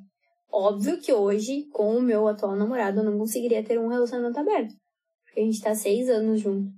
Óbvio 0.51 1.00
que 1.01 1.12
hoje, 1.12 1.63
com 1.74 1.98
o 1.98 2.01
meu 2.01 2.27
atual 2.27 2.55
namorado, 2.55 3.00
eu 3.00 3.03
não 3.03 3.17
conseguiria 3.17 3.63
ter 3.63 3.79
um 3.79 3.88
relacionamento 3.88 4.39
aberto. 4.39 4.75
Porque 5.25 5.39
a 5.39 5.44
gente 5.44 5.60
tá 5.60 5.74
seis 5.74 6.08
anos 6.08 6.39
junto. 6.39 6.72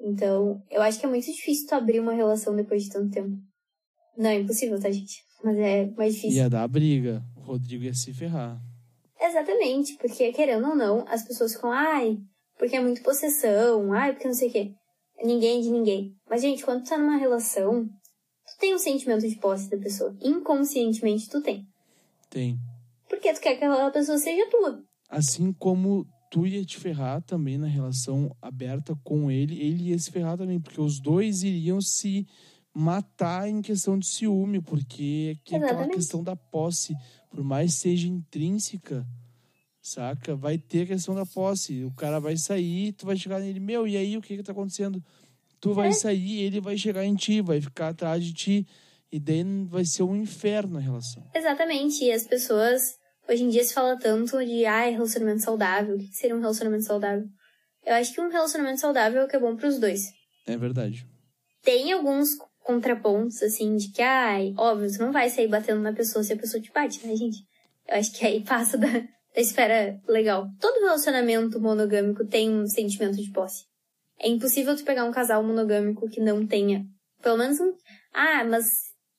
Então, 0.00 0.60
eu 0.70 0.82
acho 0.82 0.98
que 0.98 1.06
é 1.06 1.08
muito 1.08 1.24
difícil 1.24 1.68
tu 1.68 1.74
abrir 1.74 2.00
uma 2.00 2.12
relação 2.12 2.56
depois 2.56 2.82
de 2.82 2.90
tanto 2.90 3.10
tempo. 3.10 3.36
Não, 4.18 4.30
é 4.30 4.40
impossível, 4.40 4.80
tá, 4.80 4.90
gente? 4.90 5.22
Mas 5.42 5.56
é 5.56 5.86
mais 5.92 6.14
difícil. 6.14 6.38
Ia 6.38 6.50
dar 6.50 6.66
briga. 6.66 7.22
O 7.36 7.40
Rodrigo 7.40 7.84
ia 7.84 7.94
se 7.94 8.12
ferrar. 8.12 8.60
Exatamente, 9.26 9.96
porque 9.96 10.32
querendo 10.32 10.68
ou 10.68 10.76
não, 10.76 11.04
as 11.08 11.24
pessoas 11.26 11.54
ficam, 11.54 11.72
ai, 11.72 12.18
porque 12.58 12.76
é 12.76 12.80
muito 12.80 13.02
possessão, 13.02 13.92
ai, 13.92 14.12
porque 14.12 14.28
não 14.28 14.34
sei 14.34 14.48
o 14.48 14.52
quê. 14.52 14.74
Ninguém 15.22 15.58
é 15.58 15.62
de 15.62 15.70
ninguém. 15.70 16.16
Mas, 16.28 16.42
gente, 16.42 16.64
quando 16.64 16.82
tu 16.82 16.90
tá 16.90 16.98
numa 16.98 17.16
relação, 17.16 17.86
tu 17.86 18.58
tem 18.58 18.74
um 18.74 18.78
sentimento 18.78 19.26
de 19.26 19.36
posse 19.36 19.70
da 19.70 19.78
pessoa. 19.78 20.14
Inconscientemente 20.20 21.28
tu 21.30 21.40
tem. 21.40 21.66
Tem. 22.28 22.58
Porque 23.08 23.32
tu 23.32 23.40
quer 23.40 23.56
que 23.56 23.64
aquela 23.64 23.90
pessoa 23.90 24.18
seja 24.18 24.50
tua. 24.50 24.82
Assim 25.08 25.52
como 25.52 26.06
tu 26.30 26.46
ia 26.46 26.64
te 26.64 26.78
ferrar 26.78 27.22
também 27.22 27.56
na 27.56 27.68
relação 27.68 28.34
aberta 28.42 28.94
com 29.04 29.30
ele, 29.30 29.60
ele 29.60 29.90
ia 29.90 29.98
se 29.98 30.10
ferrar 30.10 30.36
também, 30.36 30.60
porque 30.60 30.80
os 30.80 31.00
dois 31.00 31.42
iriam 31.42 31.80
se 31.80 32.26
matar 32.74 33.48
em 33.48 33.62
questão 33.62 33.96
de 33.96 34.06
ciúme, 34.06 34.60
porque 34.60 35.38
é 35.48 35.56
aquela 35.56 35.86
questão 35.86 36.24
da 36.24 36.34
posse, 36.34 36.92
por 37.34 37.42
mais 37.42 37.74
seja 37.74 38.06
intrínseca, 38.06 39.04
saca? 39.82 40.36
Vai 40.36 40.56
ter 40.56 40.82
a 40.82 40.86
questão 40.86 41.14
da 41.16 41.26
posse. 41.26 41.84
O 41.84 41.90
cara 41.92 42.20
vai 42.20 42.36
sair, 42.36 42.92
tu 42.92 43.04
vai 43.06 43.16
chegar 43.16 43.40
nele, 43.40 43.58
meu, 43.58 43.88
e 43.88 43.96
aí 43.96 44.16
o 44.16 44.22
que 44.22 44.36
que 44.36 44.42
tá 44.42 44.52
acontecendo? 44.52 45.02
Tu 45.60 45.74
vai 45.74 45.88
É. 45.88 45.92
sair, 45.92 46.42
ele 46.42 46.60
vai 46.60 46.78
chegar 46.78 47.04
em 47.04 47.14
ti, 47.16 47.40
vai 47.40 47.60
ficar 47.60 47.88
atrás 47.88 48.24
de 48.24 48.32
ti, 48.32 48.66
e 49.10 49.18
daí 49.18 49.42
vai 49.68 49.84
ser 49.84 50.04
um 50.04 50.14
inferno 50.14 50.78
a 50.78 50.80
relação. 50.80 51.28
Exatamente. 51.34 52.04
E 52.04 52.12
as 52.12 52.24
pessoas, 52.24 52.80
hoje 53.28 53.42
em 53.42 53.48
dia 53.48 53.64
se 53.64 53.74
fala 53.74 53.98
tanto 53.98 54.38
de, 54.44 54.64
ai, 54.64 54.92
relacionamento 54.92 55.42
saudável. 55.42 55.96
O 55.96 55.98
que 55.98 56.14
seria 56.14 56.36
um 56.36 56.40
relacionamento 56.40 56.84
saudável? 56.84 57.26
Eu 57.84 57.94
acho 57.94 58.14
que 58.14 58.20
um 58.20 58.30
relacionamento 58.30 58.80
saudável 58.80 59.22
é 59.22 59.24
o 59.24 59.28
que 59.28 59.34
é 59.36 59.40
bom 59.40 59.56
pros 59.56 59.78
dois. 59.80 60.02
É 60.46 60.56
verdade. 60.56 61.04
Tem 61.62 61.92
alguns 61.92 62.28
contrapontos, 62.64 63.42
assim, 63.42 63.76
de 63.76 63.92
que, 63.92 64.02
ai, 64.02 64.52
óbvio, 64.56 64.90
tu 64.90 64.98
não 64.98 65.12
vai 65.12 65.28
sair 65.30 65.46
batendo 65.48 65.80
na 65.80 65.92
pessoa 65.92 66.24
se 66.24 66.32
a 66.32 66.36
pessoa 66.36 66.60
te 66.62 66.72
bate, 66.72 67.06
né, 67.06 67.14
gente? 67.14 67.38
Eu 67.86 67.96
acho 67.98 68.12
que 68.12 68.26
aí 68.26 68.42
passa 68.42 68.76
da, 68.78 68.88
da 68.88 69.40
esfera 69.40 70.00
legal. 70.08 70.48
Todo 70.58 70.80
relacionamento 70.80 71.60
monogâmico 71.60 72.26
tem 72.26 72.50
um 72.50 72.66
sentimento 72.66 73.16
de 73.16 73.30
posse. 73.30 73.64
É 74.18 74.28
impossível 74.28 74.74
tu 74.74 74.82
pegar 74.84 75.04
um 75.04 75.12
casal 75.12 75.42
monogâmico 75.44 76.08
que 76.08 76.20
não 76.20 76.46
tenha, 76.46 76.84
pelo 77.22 77.36
menos 77.36 77.60
um, 77.60 77.72
ah, 78.12 78.44
mas 78.44 78.64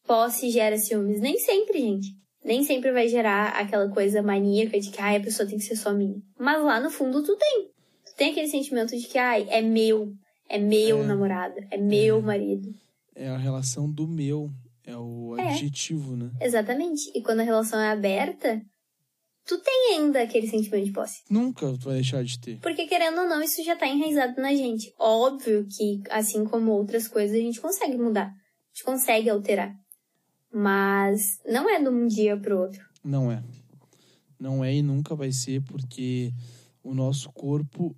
posse 0.08 0.50
gera 0.50 0.78
ciúmes. 0.78 1.22
Nem 1.22 1.38
sempre, 1.38 1.80
gente. 1.80 2.08
Nem 2.44 2.64
sempre 2.64 2.92
vai 2.92 3.08
gerar 3.08 3.50
aquela 3.60 3.90
coisa 3.90 4.22
maníaca 4.22 4.80
de 4.80 4.90
que, 4.90 5.02
ai, 5.02 5.18
a 5.18 5.20
pessoa 5.22 5.48
tem 5.48 5.58
que 5.58 5.64
ser 5.64 5.76
só 5.76 5.94
minha. 5.94 6.16
Mas 6.40 6.64
lá 6.64 6.80
no 6.80 6.90
fundo 6.90 7.24
tu 7.24 7.36
tem. 7.36 7.70
Tu 8.06 8.16
tem 8.18 8.32
aquele 8.32 8.48
sentimento 8.48 8.96
de 8.96 9.08
que, 9.08 9.18
ai, 9.18 9.48
é 9.50 9.62
meu. 9.62 10.12
É 10.48 10.60
meu 10.60 11.02
É. 11.02 11.06
namorado. 11.06 11.56
É 11.72 11.78
meu 11.78 12.22
marido. 12.22 12.70
É 13.16 13.30
a 13.30 13.38
relação 13.38 13.90
do 13.90 14.06
meu, 14.08 14.52
é 14.84 14.96
o 14.98 15.36
É. 15.38 15.50
adjetivo, 15.54 16.16
né? 16.18 16.30
Exatamente. 16.42 17.10
E 17.16 17.22
quando 17.22 17.40
a 17.40 17.44
relação 17.44 17.80
é 17.80 17.90
aberta, 17.90 18.62
tu 19.46 19.58
tem 19.60 19.96
ainda 19.96 20.22
aquele 20.22 20.48
sentimento 20.48 20.86
de 20.86 20.92
posse. 20.92 21.22
Nunca 21.30 21.72
tu 21.78 21.86
vai 21.86 21.96
deixar 21.96 22.24
de 22.24 22.38
ter. 22.40 22.60
Porque, 22.60 22.86
querendo 22.88 23.22
ou 23.22 23.28
não, 23.30 23.42
isso 23.42 23.64
já 23.64 23.76
tá 23.76 23.88
enraizado 23.88 24.40
na 24.42 24.54
gente. 24.54 24.94
Óbvio 25.00 25.66
que, 25.66 26.02
assim 26.10 26.44
como 26.46 26.72
outras 26.72 27.08
coisas, 27.08 27.36
a 27.38 27.40
gente 27.40 27.62
consegue 27.62 27.98
mudar. 27.98 28.28
A 28.28 28.34
gente 28.74 28.84
consegue 28.84 29.30
alterar. 29.30 29.74
Mas 30.52 31.40
não 31.46 31.70
é 31.70 31.82
de 31.82 31.90
um 31.90 32.08
dia 32.08 32.38
pro 32.38 32.60
outro. 32.60 32.84
Não 33.04 33.32
é. 33.32 33.44
Não 34.40 34.64
é 34.64 34.74
e 34.74 34.82
nunca 34.82 35.16
vai 35.16 35.32
ser, 35.32 35.62
porque 35.64 36.34
o 36.84 36.94
nosso 36.94 37.32
corpo, 37.32 37.96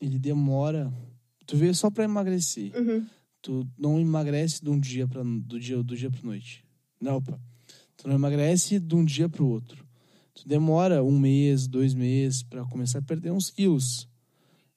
ele 0.00 0.18
demora. 0.18 0.92
Tu 1.46 1.56
vê 1.56 1.72
só 1.72 1.90
pra 1.90 2.04
emagrecer. 2.04 2.72
Uhum. 2.76 3.06
Tu 3.46 3.64
não 3.78 4.00
emagrece 4.00 4.60
de 4.60 4.68
um 4.68 4.76
dia 4.76 5.06
para 5.06 5.22
do 5.22 5.60
dia 5.60 5.80
do 5.80 5.96
dia 5.96 6.10
para 6.10 6.20
noite. 6.20 6.64
Não, 7.00 7.18
opa. 7.18 7.40
Tu 7.96 8.08
não 8.08 8.16
emagrece 8.16 8.80
de 8.80 8.92
um 8.96 9.04
dia 9.04 9.28
pro 9.28 9.46
outro. 9.46 9.86
Tu 10.34 10.48
demora 10.48 11.04
um 11.04 11.16
mês, 11.16 11.68
dois 11.68 11.94
meses 11.94 12.42
pra 12.42 12.64
começar 12.64 12.98
a 12.98 13.02
perder 13.02 13.30
uns 13.30 13.48
quilos. 13.48 14.08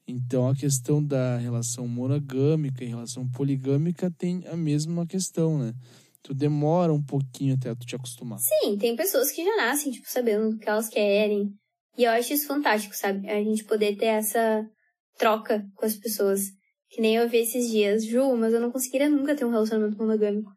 Então 0.07 0.47
a 0.47 0.55
questão 0.55 1.03
da 1.03 1.39
relação 1.39 1.87
monogâmica 1.87 2.83
e 2.83 2.87
relação 2.87 3.27
poligâmica 3.27 4.11
tem 4.11 4.43
a 4.45 4.55
mesma 4.55 5.03
questão, 5.07 5.57
né? 5.57 5.73
Tu 6.21 6.35
demora 6.35 6.93
um 6.93 7.01
pouquinho 7.01 7.55
até 7.55 7.73
tu 7.73 7.87
te 7.87 7.95
acostumar. 7.95 8.37
Sim, 8.37 8.77
tem 8.77 8.95
pessoas 8.95 9.31
que 9.31 9.43
já 9.43 9.55
nascem, 9.57 9.91
tipo, 9.91 10.07
sabendo 10.07 10.49
o 10.49 10.59
que 10.59 10.69
elas 10.69 10.89
querem. 10.89 11.51
E 11.97 12.03
eu 12.03 12.11
acho 12.11 12.33
isso 12.33 12.45
fantástico, 12.45 12.95
sabe? 12.95 13.27
A 13.27 13.43
gente 13.43 13.63
poder 13.63 13.95
ter 13.95 14.05
essa 14.05 14.63
troca 15.17 15.67
com 15.73 15.87
as 15.87 15.95
pessoas. 15.95 16.51
Que 16.89 17.01
nem 17.01 17.15
eu 17.15 17.29
vi 17.29 17.37
esses 17.39 17.69
dias, 17.69 18.05
Ju, 18.05 18.35
mas 18.35 18.53
eu 18.53 18.59
não 18.59 18.71
conseguiria 18.71 19.09
nunca 19.09 19.35
ter 19.35 19.45
um 19.45 19.51
relacionamento 19.51 19.97
monogâmico. 19.97 20.51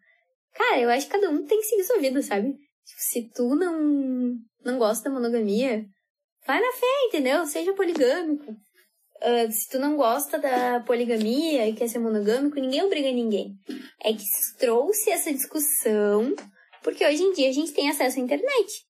Cara, 0.55 0.81
eu 0.81 0.91
acho 0.91 1.07
que 1.07 1.13
cada 1.13 1.31
um 1.31 1.45
tem 1.45 1.59
que 1.59 1.67
seguir 1.67 1.85
sua 1.85 1.99
vida, 1.99 2.23
sabe? 2.23 2.53
Tipo, 2.53 3.01
se 3.01 3.31
tu 3.35 3.55
não, 3.55 4.35
não 4.65 4.79
gosta 4.79 5.09
da 5.09 5.15
monogamia, 5.15 5.85
vai 6.47 6.61
na 6.61 6.73
fé, 6.73 7.07
entendeu? 7.07 7.45
Seja 7.47 7.75
poligâmico. 7.75 8.55
Ah, 9.21 9.51
se 9.51 9.69
tu 9.71 9.79
não 9.79 9.97
gosta 9.97 10.39
da 10.39 10.81
poligamia 10.81 11.69
e 11.69 11.75
quer 11.75 11.89
ser 11.89 11.99
monogâmico, 11.99 12.59
ninguém 12.59 12.83
obriga 12.83 13.13
ninguém. 13.13 13.55
É 14.03 14.13
que 14.13 14.23
se 14.23 14.57
trouxe 14.59 15.11
essa 15.11 15.33
discussão 15.33 16.35
porque 16.83 17.07
hoje 17.07 17.23
em 17.23 17.33
dia 17.33 17.49
a 17.49 17.53
gente 17.53 17.73
tem 17.73 17.89
acesso 17.89 18.19
à 18.19 18.23
internet. 18.23 18.85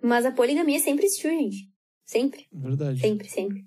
Mas 0.00 0.24
a 0.24 0.32
poligamia 0.32 0.78
sempre 0.78 1.06
existiu, 1.06 1.30
gente. 1.30 1.68
Sempre, 2.04 2.46
Verdade. 2.52 3.00
sempre, 3.00 3.28
sempre. 3.28 3.62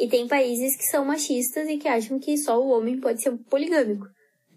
E 0.00 0.08
tem 0.08 0.26
países 0.26 0.76
que 0.76 0.84
são 0.84 1.04
machistas 1.04 1.68
e 1.68 1.76
que 1.76 1.86
acham 1.86 2.18
que 2.18 2.36
só 2.38 2.58
o 2.58 2.70
homem 2.70 2.98
pode 2.98 3.20
ser 3.20 3.32
poligâmico. 3.50 4.06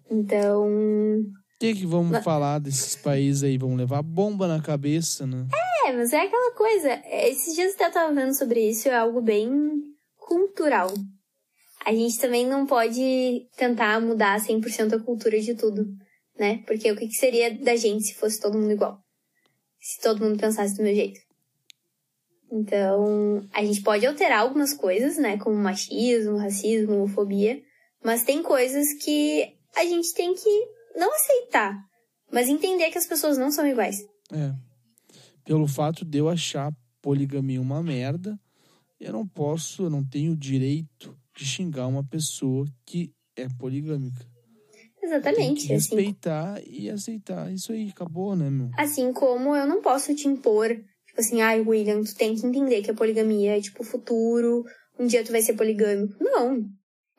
Então, 0.09 0.65
O 0.69 1.59
que, 1.59 1.73
que 1.75 1.85
vamos 1.85 2.11
Mas- 2.11 2.23
falar 2.23 2.59
desses 2.59 2.95
países 2.95 3.43
aí? 3.43 3.57
Vamos 3.57 3.77
levar 3.77 4.01
bomba 4.01 4.47
na 4.47 4.61
cabeça, 4.61 5.25
né? 5.27 5.45
É, 5.85 5.91
mas 5.91 6.13
é 6.13 6.21
aquela 6.21 6.53
coisa. 6.55 7.01
Esses 7.05 7.55
dias 7.55 7.77
eu 7.79 7.91
tava 7.91 8.13
vendo 8.13 8.33
sobre 8.33 8.69
isso, 8.69 8.87
é 8.87 8.95
algo 8.95 9.21
bem 9.21 9.49
cultural. 10.17 10.93
A 11.85 11.91
gente 11.93 12.17
também 12.19 12.47
não 12.47 12.65
pode 12.65 13.45
tentar 13.57 13.99
mudar 13.99 14.39
100% 14.39 14.93
a 14.93 15.03
cultura 15.03 15.37
de 15.39 15.53
tudo, 15.55 15.85
né? 16.39 16.63
Porque 16.65 16.89
o 16.89 16.95
que, 16.95 17.07
que 17.07 17.15
seria 17.15 17.53
da 17.57 17.75
gente 17.75 18.05
se 18.05 18.15
fosse 18.15 18.39
todo 18.39 18.57
mundo 18.57 18.71
igual? 18.71 18.97
Se 19.81 19.99
todo 20.01 20.23
mundo 20.23 20.39
pensasse 20.39 20.75
do 20.77 20.83
meu 20.83 20.95
jeito. 20.95 21.19
Então, 22.51 23.43
a 23.51 23.63
gente 23.63 23.81
pode 23.81 24.05
alterar 24.05 24.39
algumas 24.39 24.73
coisas, 24.73 25.17
né? 25.17 25.37
Como 25.37 25.55
machismo, 25.55 26.37
racismo, 26.37 26.93
homofobia. 26.93 27.61
Mas 28.03 28.23
tem 28.23 28.43
coisas 28.43 28.93
que 29.03 29.55
a 29.75 29.83
gente 29.83 30.13
tem 30.13 30.33
que 30.33 30.67
não 30.95 31.11
aceitar, 31.13 31.75
mas 32.31 32.47
entender 32.47 32.91
que 32.91 32.97
as 32.97 33.07
pessoas 33.07 33.37
não 33.37 33.51
são 33.51 33.65
iguais. 33.65 34.05
É. 34.31 34.53
Pelo 35.45 35.67
fato 35.67 36.05
de 36.05 36.19
eu 36.19 36.29
achar 36.29 36.71
poligamia 37.01 37.61
uma 37.61 37.81
merda, 37.81 38.39
eu 38.99 39.11
não 39.11 39.27
posso, 39.27 39.83
eu 39.83 39.89
não 39.89 40.03
tenho 40.03 40.33
o 40.33 40.37
direito 40.37 41.17
de 41.35 41.45
xingar 41.45 41.87
uma 41.87 42.03
pessoa 42.03 42.65
que 42.85 43.11
é 43.35 43.47
poligâmica. 43.59 44.25
Exatamente. 45.01 45.65
Assim, 45.65 45.73
respeitar 45.73 46.61
e 46.65 46.89
aceitar. 46.89 47.51
Isso 47.51 47.73
aí, 47.73 47.89
acabou, 47.89 48.35
né, 48.35 48.49
meu? 48.49 48.71
assim 48.77 49.11
como 49.11 49.55
eu 49.55 49.67
não 49.67 49.81
posso 49.81 50.15
te 50.15 50.27
impor, 50.27 50.69
tipo 51.13 51.21
assim, 51.21 51.41
ai, 51.41 51.61
William, 51.61 52.01
tu 52.03 52.15
tem 52.15 52.35
que 52.35 52.45
entender 52.45 52.81
que 52.81 52.89
a 52.89 52.93
poligamia 52.93 53.57
é 53.57 53.61
tipo 53.61 53.83
futuro, 53.83 54.65
um 54.99 55.05
dia 55.05 55.23
tu 55.23 55.31
vai 55.31 55.41
ser 55.41 55.53
poligâmico. 55.53 56.15
Não. 56.19 56.55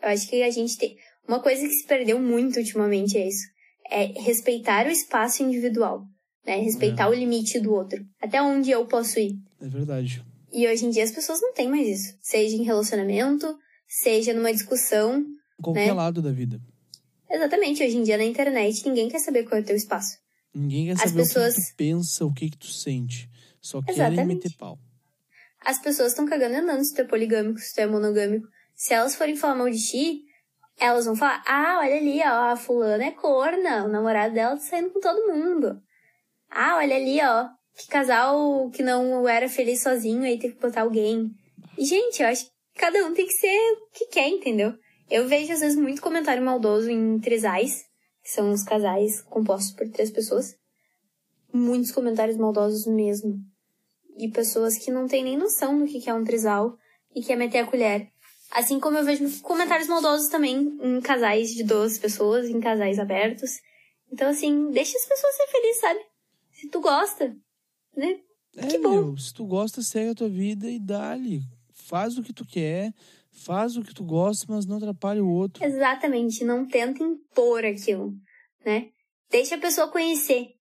Eu 0.02 0.08
acho 0.08 0.28
que 0.28 0.42
a 0.42 0.50
gente 0.50 0.76
tem. 0.76 0.96
Uma 1.26 1.40
coisa 1.40 1.62
que 1.62 1.72
se 1.72 1.86
perdeu 1.86 2.20
muito 2.20 2.58
ultimamente 2.58 3.16
é 3.16 3.28
isso. 3.28 3.46
É 3.90 4.06
respeitar 4.20 4.86
o 4.86 4.90
espaço 4.90 5.42
individual. 5.42 6.04
né? 6.44 6.56
Respeitar 6.56 7.04
é. 7.04 7.08
o 7.08 7.14
limite 7.14 7.60
do 7.60 7.72
outro. 7.72 8.04
Até 8.20 8.42
onde 8.42 8.70
eu 8.70 8.84
posso 8.86 9.18
ir. 9.20 9.36
É 9.60 9.68
verdade. 9.68 10.24
E 10.52 10.66
hoje 10.68 10.86
em 10.86 10.90
dia 10.90 11.04
as 11.04 11.12
pessoas 11.12 11.40
não 11.40 11.54
têm 11.54 11.68
mais 11.68 11.86
isso. 11.86 12.18
Seja 12.20 12.56
em 12.56 12.64
relacionamento, 12.64 13.56
seja 13.86 14.34
numa 14.34 14.52
discussão. 14.52 15.24
Qualquer 15.62 15.86
né? 15.86 15.92
lado 15.92 16.20
da 16.20 16.32
vida. 16.32 16.60
Exatamente. 17.30 17.82
Hoje 17.82 17.96
em 17.96 18.02
dia 18.02 18.18
na 18.18 18.24
internet 18.24 18.84
ninguém 18.86 19.08
quer 19.08 19.20
saber 19.20 19.44
qual 19.44 19.58
é 19.58 19.62
o 19.62 19.64
teu 19.64 19.76
espaço. 19.76 20.18
Ninguém 20.54 20.86
quer 20.86 20.98
saber 20.98 21.22
pessoas... 21.22 21.54
o 21.54 21.56
que, 21.56 21.62
que 21.62 21.70
tu 21.70 21.76
pensa, 21.76 22.26
o 22.26 22.32
que, 22.32 22.50
que 22.50 22.58
tu 22.58 22.66
sente. 22.66 23.28
Só 23.64 23.78
Exatamente. 23.78 24.16
querem 24.16 24.26
meter 24.26 24.56
pau. 24.58 24.78
As 25.64 25.78
pessoas 25.78 26.08
estão 26.08 26.26
cagando 26.26 26.56
andando 26.56 26.84
se 26.84 26.94
tu 26.94 27.00
é 27.00 27.04
poligâmico, 27.04 27.58
se 27.58 27.74
tu 27.74 27.78
é 27.78 27.86
monogâmico. 27.86 28.46
Se 28.74 28.92
elas 28.92 29.16
forem 29.16 29.34
falar 29.34 29.54
mal 29.54 29.70
de 29.70 29.78
ti, 29.78 30.20
elas 30.78 31.06
vão 31.06 31.16
falar: 31.16 31.42
Ah, 31.46 31.78
olha 31.80 31.96
ali, 31.96 32.20
ó, 32.20 32.52
a 32.52 32.56
fulana 32.56 33.04
é 33.04 33.10
corna, 33.12 33.86
o 33.86 33.88
namorado 33.88 34.34
dela 34.34 34.56
tá 34.56 34.60
saindo 34.60 34.90
com 34.90 35.00
todo 35.00 35.32
mundo. 35.32 35.80
Ah, 36.50 36.76
olha 36.76 36.94
ali, 36.94 37.18
ó, 37.22 37.48
que 37.74 37.88
casal 37.88 38.68
que 38.70 38.82
não 38.82 39.26
era 39.26 39.48
feliz 39.48 39.82
sozinho, 39.82 40.24
aí 40.24 40.38
teve 40.38 40.56
que 40.56 40.60
botar 40.60 40.82
alguém. 40.82 41.30
E, 41.78 41.86
gente, 41.86 42.22
eu 42.22 42.28
acho 42.28 42.44
que 42.44 42.50
cada 42.74 42.98
um 43.06 43.14
tem 43.14 43.26
que 43.26 43.32
ser 43.32 43.56
o 43.72 43.90
que 43.94 44.08
quer, 44.08 44.28
entendeu? 44.28 44.74
Eu 45.10 45.26
vejo, 45.26 45.54
às 45.54 45.60
vezes, 45.60 45.78
muito 45.78 46.02
comentário 46.02 46.44
maldoso 46.44 46.90
em 46.90 47.18
trisais, 47.18 47.82
que 48.22 48.28
são 48.28 48.52
os 48.52 48.62
casais 48.62 49.22
compostos 49.22 49.74
por 49.74 49.88
três 49.88 50.10
pessoas. 50.10 50.54
Muitos 51.50 51.92
comentários 51.92 52.36
maldosos 52.36 52.86
mesmo. 52.86 53.53
E 54.16 54.30
pessoas 54.30 54.78
que 54.78 54.90
não 54.90 55.06
têm 55.06 55.24
nem 55.24 55.36
noção 55.36 55.78
do 55.78 55.86
que 55.86 56.08
é 56.08 56.14
um 56.14 56.24
trisal 56.24 56.76
e 57.14 57.22
quer 57.22 57.36
meter 57.36 57.58
a 57.58 57.66
colher. 57.66 58.08
Assim 58.50 58.78
como 58.78 58.96
eu 58.96 59.04
vejo 59.04 59.40
comentários 59.42 59.88
maldosos 59.88 60.28
também 60.28 60.78
em 60.80 61.00
casais 61.00 61.50
de 61.50 61.64
duas 61.64 61.98
pessoas, 61.98 62.48
em 62.48 62.60
casais 62.60 62.98
abertos. 62.98 63.50
Então, 64.12 64.28
assim, 64.28 64.70
deixa 64.70 64.96
as 64.96 65.06
pessoas 65.06 65.34
ser 65.34 65.46
felizes, 65.48 65.80
sabe? 65.80 66.00
Se 66.52 66.68
tu 66.68 66.80
gosta, 66.80 67.36
né? 67.96 68.20
É, 68.56 68.66
que 68.68 68.78
bom. 68.78 68.90
Meu, 68.90 69.16
se 69.16 69.34
tu 69.34 69.44
gosta, 69.44 69.82
segue 69.82 70.10
a 70.10 70.14
tua 70.14 70.28
vida 70.28 70.70
e 70.70 70.78
dá-lhe. 70.78 71.42
Faz 71.72 72.16
o 72.16 72.22
que 72.22 72.32
tu 72.32 72.46
quer, 72.46 72.94
faz 73.32 73.76
o 73.76 73.82
que 73.82 73.92
tu 73.92 74.04
gosta, 74.04 74.46
mas 74.48 74.66
não 74.66 74.76
atrapalhe 74.76 75.20
o 75.20 75.28
outro. 75.28 75.64
Exatamente, 75.64 76.44
não 76.44 76.64
tenta 76.64 77.02
impor 77.02 77.64
aquilo, 77.64 78.14
né? 78.64 78.90
Deixa 79.30 79.56
a 79.56 79.58
pessoa 79.60 79.88
conhecer. 79.88 80.53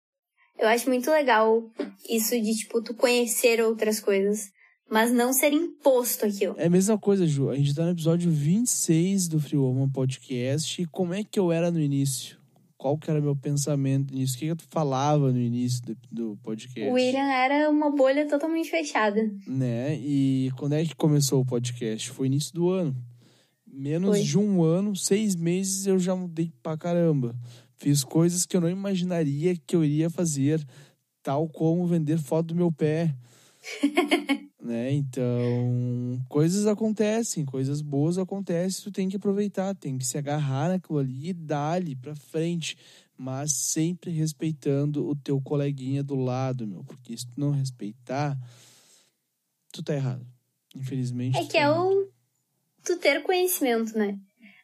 Eu 0.58 0.68
acho 0.68 0.90
muito 0.90 1.10
legal 1.10 1.64
isso 2.10 2.40
de, 2.40 2.56
tipo, 2.56 2.82
tu 2.82 2.94
conhecer 2.94 3.62
outras 3.62 4.00
coisas 4.00 4.52
mas 4.94 5.12
não 5.12 5.34
ser 5.34 5.52
imposto 5.52 6.24
aquilo. 6.26 6.54
É 6.56 6.68
a 6.68 6.70
mesma 6.70 7.00
coisa, 7.00 7.26
Ju. 7.26 7.50
A 7.50 7.56
gente 7.56 7.74
tá 7.74 7.84
no 7.84 7.90
episódio 7.90 8.30
26 8.30 9.28
do 9.28 9.40
Free 9.40 9.58
Woman 9.58 9.90
Podcast. 9.90 10.80
E 10.80 10.86
como 10.86 11.16
é 11.16 11.24
que 11.24 11.40
eu 11.40 11.52
era 11.52 11.72
no 11.72 11.80
início? 11.80 12.38
Qual 12.78 12.96
que 12.96 13.10
era 13.10 13.20
meu 13.20 13.36
pensamento 13.36 14.14
nisso? 14.14 14.36
O 14.36 14.40
que, 14.40 14.48
que 14.50 14.56
tu 14.56 14.66
falava 14.70 15.32
no 15.32 15.40
início 15.40 15.82
do, 15.84 15.98
do 16.12 16.38
podcast? 16.44 16.92
O 16.92 16.94
William 16.94 17.24
era 17.24 17.70
uma 17.72 17.90
bolha 17.90 18.28
totalmente 18.28 18.70
fechada. 18.70 19.32
Né? 19.48 19.96
E 19.96 20.52
quando 20.60 20.74
é 20.74 20.86
que 20.86 20.94
começou 20.94 21.42
o 21.42 21.46
podcast? 21.46 22.12
Foi 22.12 22.28
início 22.28 22.54
do 22.54 22.70
ano. 22.70 22.96
Menos 23.66 24.18
Foi. 24.18 24.24
de 24.24 24.38
um 24.38 24.62
ano, 24.62 24.96
seis 24.96 25.36
meses, 25.36 25.88
eu 25.88 25.98
já 25.98 26.16
mudei 26.16 26.52
pra 26.62 26.78
caramba. 26.78 27.34
Fiz 27.84 28.02
coisas 28.02 28.46
que 28.46 28.56
eu 28.56 28.62
não 28.62 28.70
imaginaria 28.70 29.58
que 29.58 29.76
eu 29.76 29.84
iria 29.84 30.10
fazer, 30.10 30.66
tal 31.22 31.50
como 31.50 31.86
vender 31.86 32.18
foto 32.18 32.48
do 32.48 32.56
meu 32.56 32.72
pé. 32.72 33.14
né? 34.64 34.94
Então, 34.94 36.18
coisas 36.30 36.66
acontecem, 36.66 37.44
coisas 37.44 37.82
boas 37.82 38.18
acontecem, 38.18 38.86
tu 38.86 38.90
tem 38.90 39.10
que 39.10 39.18
aproveitar, 39.18 39.76
tem 39.76 39.98
que 39.98 40.08
se 40.08 40.18
agarrar 40.18 40.70
naquilo 40.70 41.00
ali 41.00 41.32
e 41.32 41.34
dar-lhe 41.34 41.94
pra 41.94 42.16
frente, 42.16 42.78
mas 43.18 43.52
sempre 43.52 44.12
respeitando 44.12 45.06
o 45.06 45.14
teu 45.14 45.42
coleguinha 45.42 46.02
do 46.02 46.16
lado, 46.16 46.66
meu, 46.66 46.86
porque 46.86 47.18
se 47.18 47.28
tu 47.28 47.38
não 47.38 47.52
respeitar, 47.52 48.40
tu 49.74 49.84
tá 49.84 49.94
errado. 49.94 50.26
Infelizmente. 50.74 51.38
É 51.38 51.42
que 51.42 51.58
tá 51.58 51.60
é 51.60 51.70
o 51.70 52.10
tu 52.82 52.98
ter 52.98 53.22
conhecimento, 53.24 53.98
né? 53.98 54.18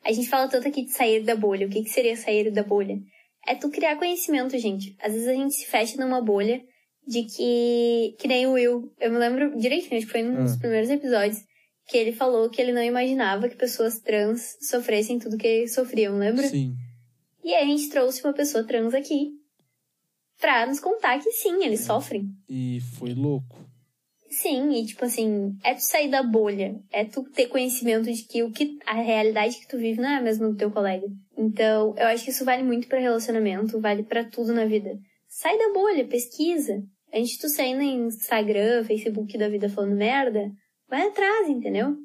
A 0.04 0.12
gente 0.12 0.30
fala 0.30 0.48
tanto 0.48 0.68
aqui 0.68 0.86
de 0.86 0.92
sair 0.92 1.24
da 1.24 1.36
bolha. 1.36 1.68
O 1.68 1.70
que, 1.70 1.84
que 1.84 1.90
seria 1.90 2.16
sair 2.16 2.52
da 2.52 2.64
bolha? 2.64 3.00
É 3.48 3.56
tu 3.56 3.70
criar 3.70 3.98
conhecimento, 3.98 4.58
gente. 4.58 4.96
Às 5.00 5.14
vezes 5.14 5.28
a 5.28 5.34
gente 5.34 5.54
se 5.54 5.66
fecha 5.66 5.98
numa 5.98 6.22
bolha 6.22 6.62
de 7.06 7.24
que. 7.24 8.16
Que 8.20 8.28
nem 8.28 8.48
o 8.48 8.54
Will. 8.54 8.92
Eu 9.00 9.12
me 9.12 9.18
lembro 9.18 9.58
direitinho, 9.58 9.98
acho 9.98 10.06
que 10.06 10.12
foi 10.12 10.22
num 10.22 10.44
dos 10.44 10.54
ah. 10.54 10.60
primeiros 10.60 10.90
episódios. 10.90 11.44
Que 11.88 11.98
ele 11.98 12.12
falou 12.12 12.50
que 12.50 12.62
ele 12.62 12.72
não 12.72 12.84
imaginava 12.84 13.50
que 13.50 13.56
pessoas 13.56 14.00
trans 14.00 14.58
sofressem 14.62 15.18
tudo 15.18 15.38
que 15.38 15.68
sofriam, 15.68 16.18
lembra? 16.18 16.48
Sim. 16.48 16.76
E 17.44 17.54
aí 17.54 17.64
a 17.64 17.68
gente 17.68 17.90
trouxe 17.90 18.24
uma 18.24 18.34
pessoa 18.34 18.64
trans 18.64 18.94
aqui 18.94 19.32
pra 20.40 20.66
nos 20.66 20.80
contar 20.80 21.20
que 21.20 21.32
sim, 21.32 21.64
eles 21.64 21.82
é. 21.82 21.84
sofrem. 21.86 22.30
E 22.48 22.80
foi 22.98 23.14
louco. 23.14 23.69
Sim, 24.30 24.72
e 24.74 24.86
tipo 24.86 25.06
assim, 25.06 25.58
é 25.64 25.74
tu 25.74 25.82
sair 25.82 26.10
da 26.10 26.22
bolha, 26.22 26.80
é 26.92 27.04
tu 27.04 27.24
ter 27.24 27.48
conhecimento 27.48 28.12
de 28.12 28.24
que 28.24 28.44
o 28.44 28.52
que 28.52 28.78
a 28.86 28.94
realidade 28.94 29.60
que 29.60 29.68
tu 29.68 29.78
vive 29.78 30.00
não 30.00 30.10
é 30.10 30.18
a 30.18 30.22
mesma 30.22 30.50
do 30.50 30.56
teu 30.56 30.70
colega. 30.70 31.08
Então, 31.38 31.96
eu 31.98 32.08
acho 32.08 32.24
que 32.24 32.30
isso 32.30 32.46
vale 32.46 32.64
muito 32.64 32.88
para 32.88 33.00
relacionamento, 33.00 33.82
vale 33.82 34.04
para 34.04 34.24
tudo 34.24 34.54
na 34.54 34.66
vida. 34.66 34.98
Sai 35.28 35.58
da 35.58 35.74
bolha, 35.74 36.08
pesquisa, 36.08 36.84
Antes 37.14 37.32
de 37.32 37.40
tu 37.40 37.50
sair 37.50 37.74
no 37.74 37.82
Instagram, 37.82 38.84
Facebook 38.84 39.36
da 39.36 39.50
vida 39.50 39.68
falando 39.68 39.96
merda, 39.96 40.52
vai 40.88 41.08
atrás, 41.08 41.50
entendeu? 41.50 41.98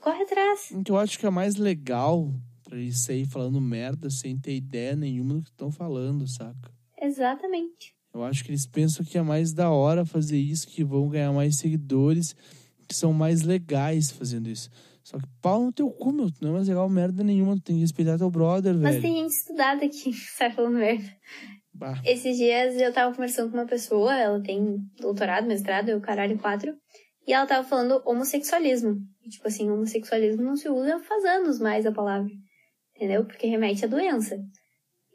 Corre 0.00 0.22
atrás. 0.22 0.70
O 0.72 0.82
que 0.82 0.90
eu 0.90 0.98
acho 0.98 1.18
que 1.18 1.26
é 1.26 1.30
mais 1.30 1.54
legal 1.54 2.28
pra 2.64 2.76
eles 2.76 3.04
sair 3.04 3.24
falando 3.24 3.60
merda 3.60 4.10
sem 4.10 4.36
ter 4.36 4.56
ideia 4.56 4.96
nenhuma 4.96 5.34
do 5.34 5.42
que 5.42 5.50
estão 5.50 5.70
falando, 5.70 6.26
saca? 6.26 6.72
Exatamente. 7.00 7.94
Eu 8.18 8.24
acho 8.24 8.44
que 8.44 8.50
eles 8.50 8.66
pensam 8.66 9.04
que 9.04 9.16
é 9.16 9.22
mais 9.22 9.52
da 9.52 9.70
hora 9.70 10.04
fazer 10.04 10.38
isso, 10.38 10.66
que 10.66 10.82
vão 10.82 11.08
ganhar 11.08 11.32
mais 11.32 11.56
seguidores, 11.56 12.34
que 12.88 12.94
são 12.94 13.12
mais 13.12 13.42
legais 13.42 14.10
fazendo 14.10 14.48
isso. 14.48 14.68
Só 15.04 15.18
que 15.18 15.26
pau 15.40 15.64
no 15.64 15.72
teu 15.72 15.88
cu, 15.88 16.12
meu. 16.12 16.30
Tu 16.30 16.42
não 16.42 16.50
é 16.50 16.52
mais 16.54 16.68
legal 16.68 16.88
merda 16.88 17.22
nenhuma. 17.22 17.54
Tu 17.56 17.62
tem 17.62 17.76
que 17.76 17.82
respeitar 17.82 18.18
teu 18.18 18.30
brother, 18.30 18.74
Mas 18.74 18.82
velho. 18.82 18.94
Mas 18.94 19.02
tem 19.02 19.22
gente 19.22 19.32
estudada 19.32 19.84
aqui 19.84 20.10
que 20.10 20.12
sai 20.36 20.50
falando 20.50 20.78
merda. 20.78 21.16
Bah. 21.72 22.02
Esses 22.04 22.36
dias 22.36 22.74
eu 22.80 22.92
tava 22.92 23.14
conversando 23.14 23.50
com 23.50 23.56
uma 23.56 23.66
pessoa, 23.66 24.14
ela 24.14 24.42
tem 24.42 24.78
doutorado, 24.98 25.46
mestrado, 25.46 25.88
eu 25.88 26.00
caralho, 26.00 26.38
quatro. 26.38 26.74
E 27.26 27.32
ela 27.32 27.46
tava 27.46 27.66
falando 27.66 28.02
homossexualismo. 28.04 28.96
E, 29.24 29.28
tipo 29.28 29.46
assim, 29.46 29.70
homossexualismo 29.70 30.42
não 30.42 30.56
se 30.56 30.68
usa 30.68 30.98
faz 30.98 31.24
anos 31.24 31.58
mais 31.58 31.86
a 31.86 31.92
palavra. 31.92 32.30
Entendeu? 32.96 33.24
Porque 33.24 33.46
remete 33.46 33.84
à 33.84 33.88
doença. 33.88 34.36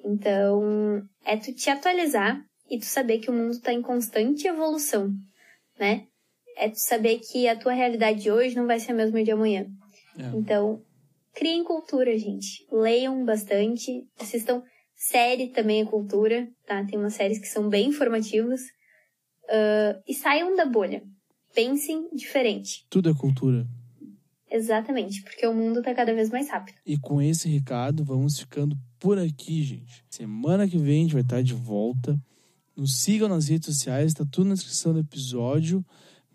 Então, 0.06 1.04
é 1.26 1.36
tu 1.38 1.54
te 1.54 1.70
atualizar 1.70 2.42
e 2.74 2.80
tu 2.80 2.86
saber 2.86 3.20
que 3.20 3.30
o 3.30 3.34
mundo 3.34 3.60
tá 3.60 3.72
em 3.72 3.82
constante 3.82 4.48
evolução, 4.48 5.12
né? 5.80 6.08
É 6.58 6.70
tu 6.70 6.80
saber 6.80 7.20
que 7.20 7.48
a 7.48 7.56
tua 7.56 7.74
realidade 7.74 8.22
de 8.22 8.32
hoje 8.32 8.56
não 8.56 8.68
vai 8.68 8.80
ser 8.80 8.92
a 8.92 8.96
mesma 8.96 9.24
de 9.24 9.32
amanhã. 9.32 9.66
É. 10.18 10.38
Então, 10.38 10.82
criem 11.34 11.64
cultura, 11.64 12.18
gente. 12.18 12.66
Leiam 12.72 13.24
bastante, 13.26 14.08
assistam 14.20 14.64
Série 14.96 15.50
também 15.50 15.82
é 15.82 15.86
cultura, 15.86 16.48
tá? 16.66 16.82
Tem 16.86 16.98
umas 16.98 17.14
séries 17.14 17.38
que 17.38 17.48
são 17.48 17.68
bem 17.68 17.90
informativas. 17.90 18.62
Uh, 19.44 20.02
e 20.08 20.14
saiam 20.14 20.56
da 20.56 20.66
bolha. 20.66 21.04
Pensem 21.54 22.08
diferente. 22.14 22.86
Tudo 22.90 23.10
é 23.10 23.14
cultura. 23.14 23.68
Exatamente, 24.50 25.22
porque 25.24 25.46
o 25.46 25.54
mundo 25.54 25.82
tá 25.82 25.94
cada 25.94 26.14
vez 26.14 26.30
mais 26.30 26.50
rápido. 26.50 26.78
E 26.86 26.98
com 26.98 27.22
esse 27.22 27.50
recado, 27.50 28.06
vamos 28.06 28.40
ficando 28.40 28.78
por 28.98 29.20
aqui, 29.20 29.62
gente. 29.64 30.06
Semana 30.10 30.70
que 30.70 30.78
vem 30.78 31.00
a 31.00 31.02
gente 31.04 31.14
vai 31.14 31.22
estar 31.22 31.42
de 31.42 31.54
volta. 31.54 32.18
Nos 32.76 32.98
sigam 32.98 33.30
nas 33.30 33.48
redes 33.48 33.68
sociais, 33.68 34.14
tá 34.14 34.26
tudo 34.30 34.50
na 34.50 34.56
descrição 34.56 34.94
do 34.94 35.00
episódio. 35.00 35.86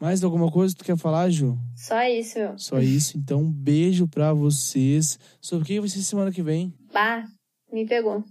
Mais 0.00 0.22
alguma 0.22 0.50
coisa 0.50 0.72
que 0.72 0.78
tu 0.78 0.84
quer 0.84 0.96
falar, 0.96 1.28
Ju? 1.28 1.58
Só 1.74 2.00
isso. 2.04 2.38
Só 2.56 2.78
isso. 2.78 3.18
Então, 3.18 3.40
um 3.42 3.50
beijo 3.50 4.06
pra 4.06 4.32
vocês. 4.32 5.18
Sobre 5.40 5.64
o 5.64 5.66
que 5.66 5.80
vai 5.80 5.88
ser 5.88 6.02
semana 6.02 6.30
que 6.30 6.42
vem? 6.42 6.72
Bah, 6.92 7.24
me 7.72 7.84
pegou. 7.84 8.22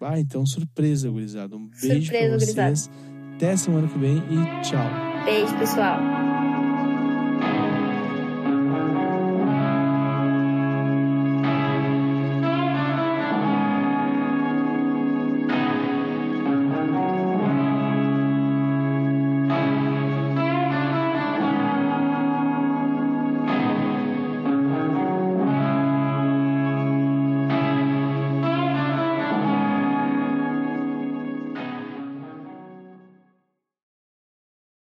Ah, 0.00 0.18
então 0.18 0.46
surpresa, 0.46 1.10
gurizada. 1.10 1.54
Um 1.54 1.68
beijo 1.68 2.06
surpresa, 2.06 2.28
pra 2.28 2.38
vocês. 2.38 2.88
Gurizada. 2.88 3.34
Até 3.36 3.56
semana 3.56 3.88
que 3.88 3.98
vem 3.98 4.16
e 4.16 4.62
tchau. 4.62 5.24
Beijo, 5.26 5.58
pessoal. 5.58 6.49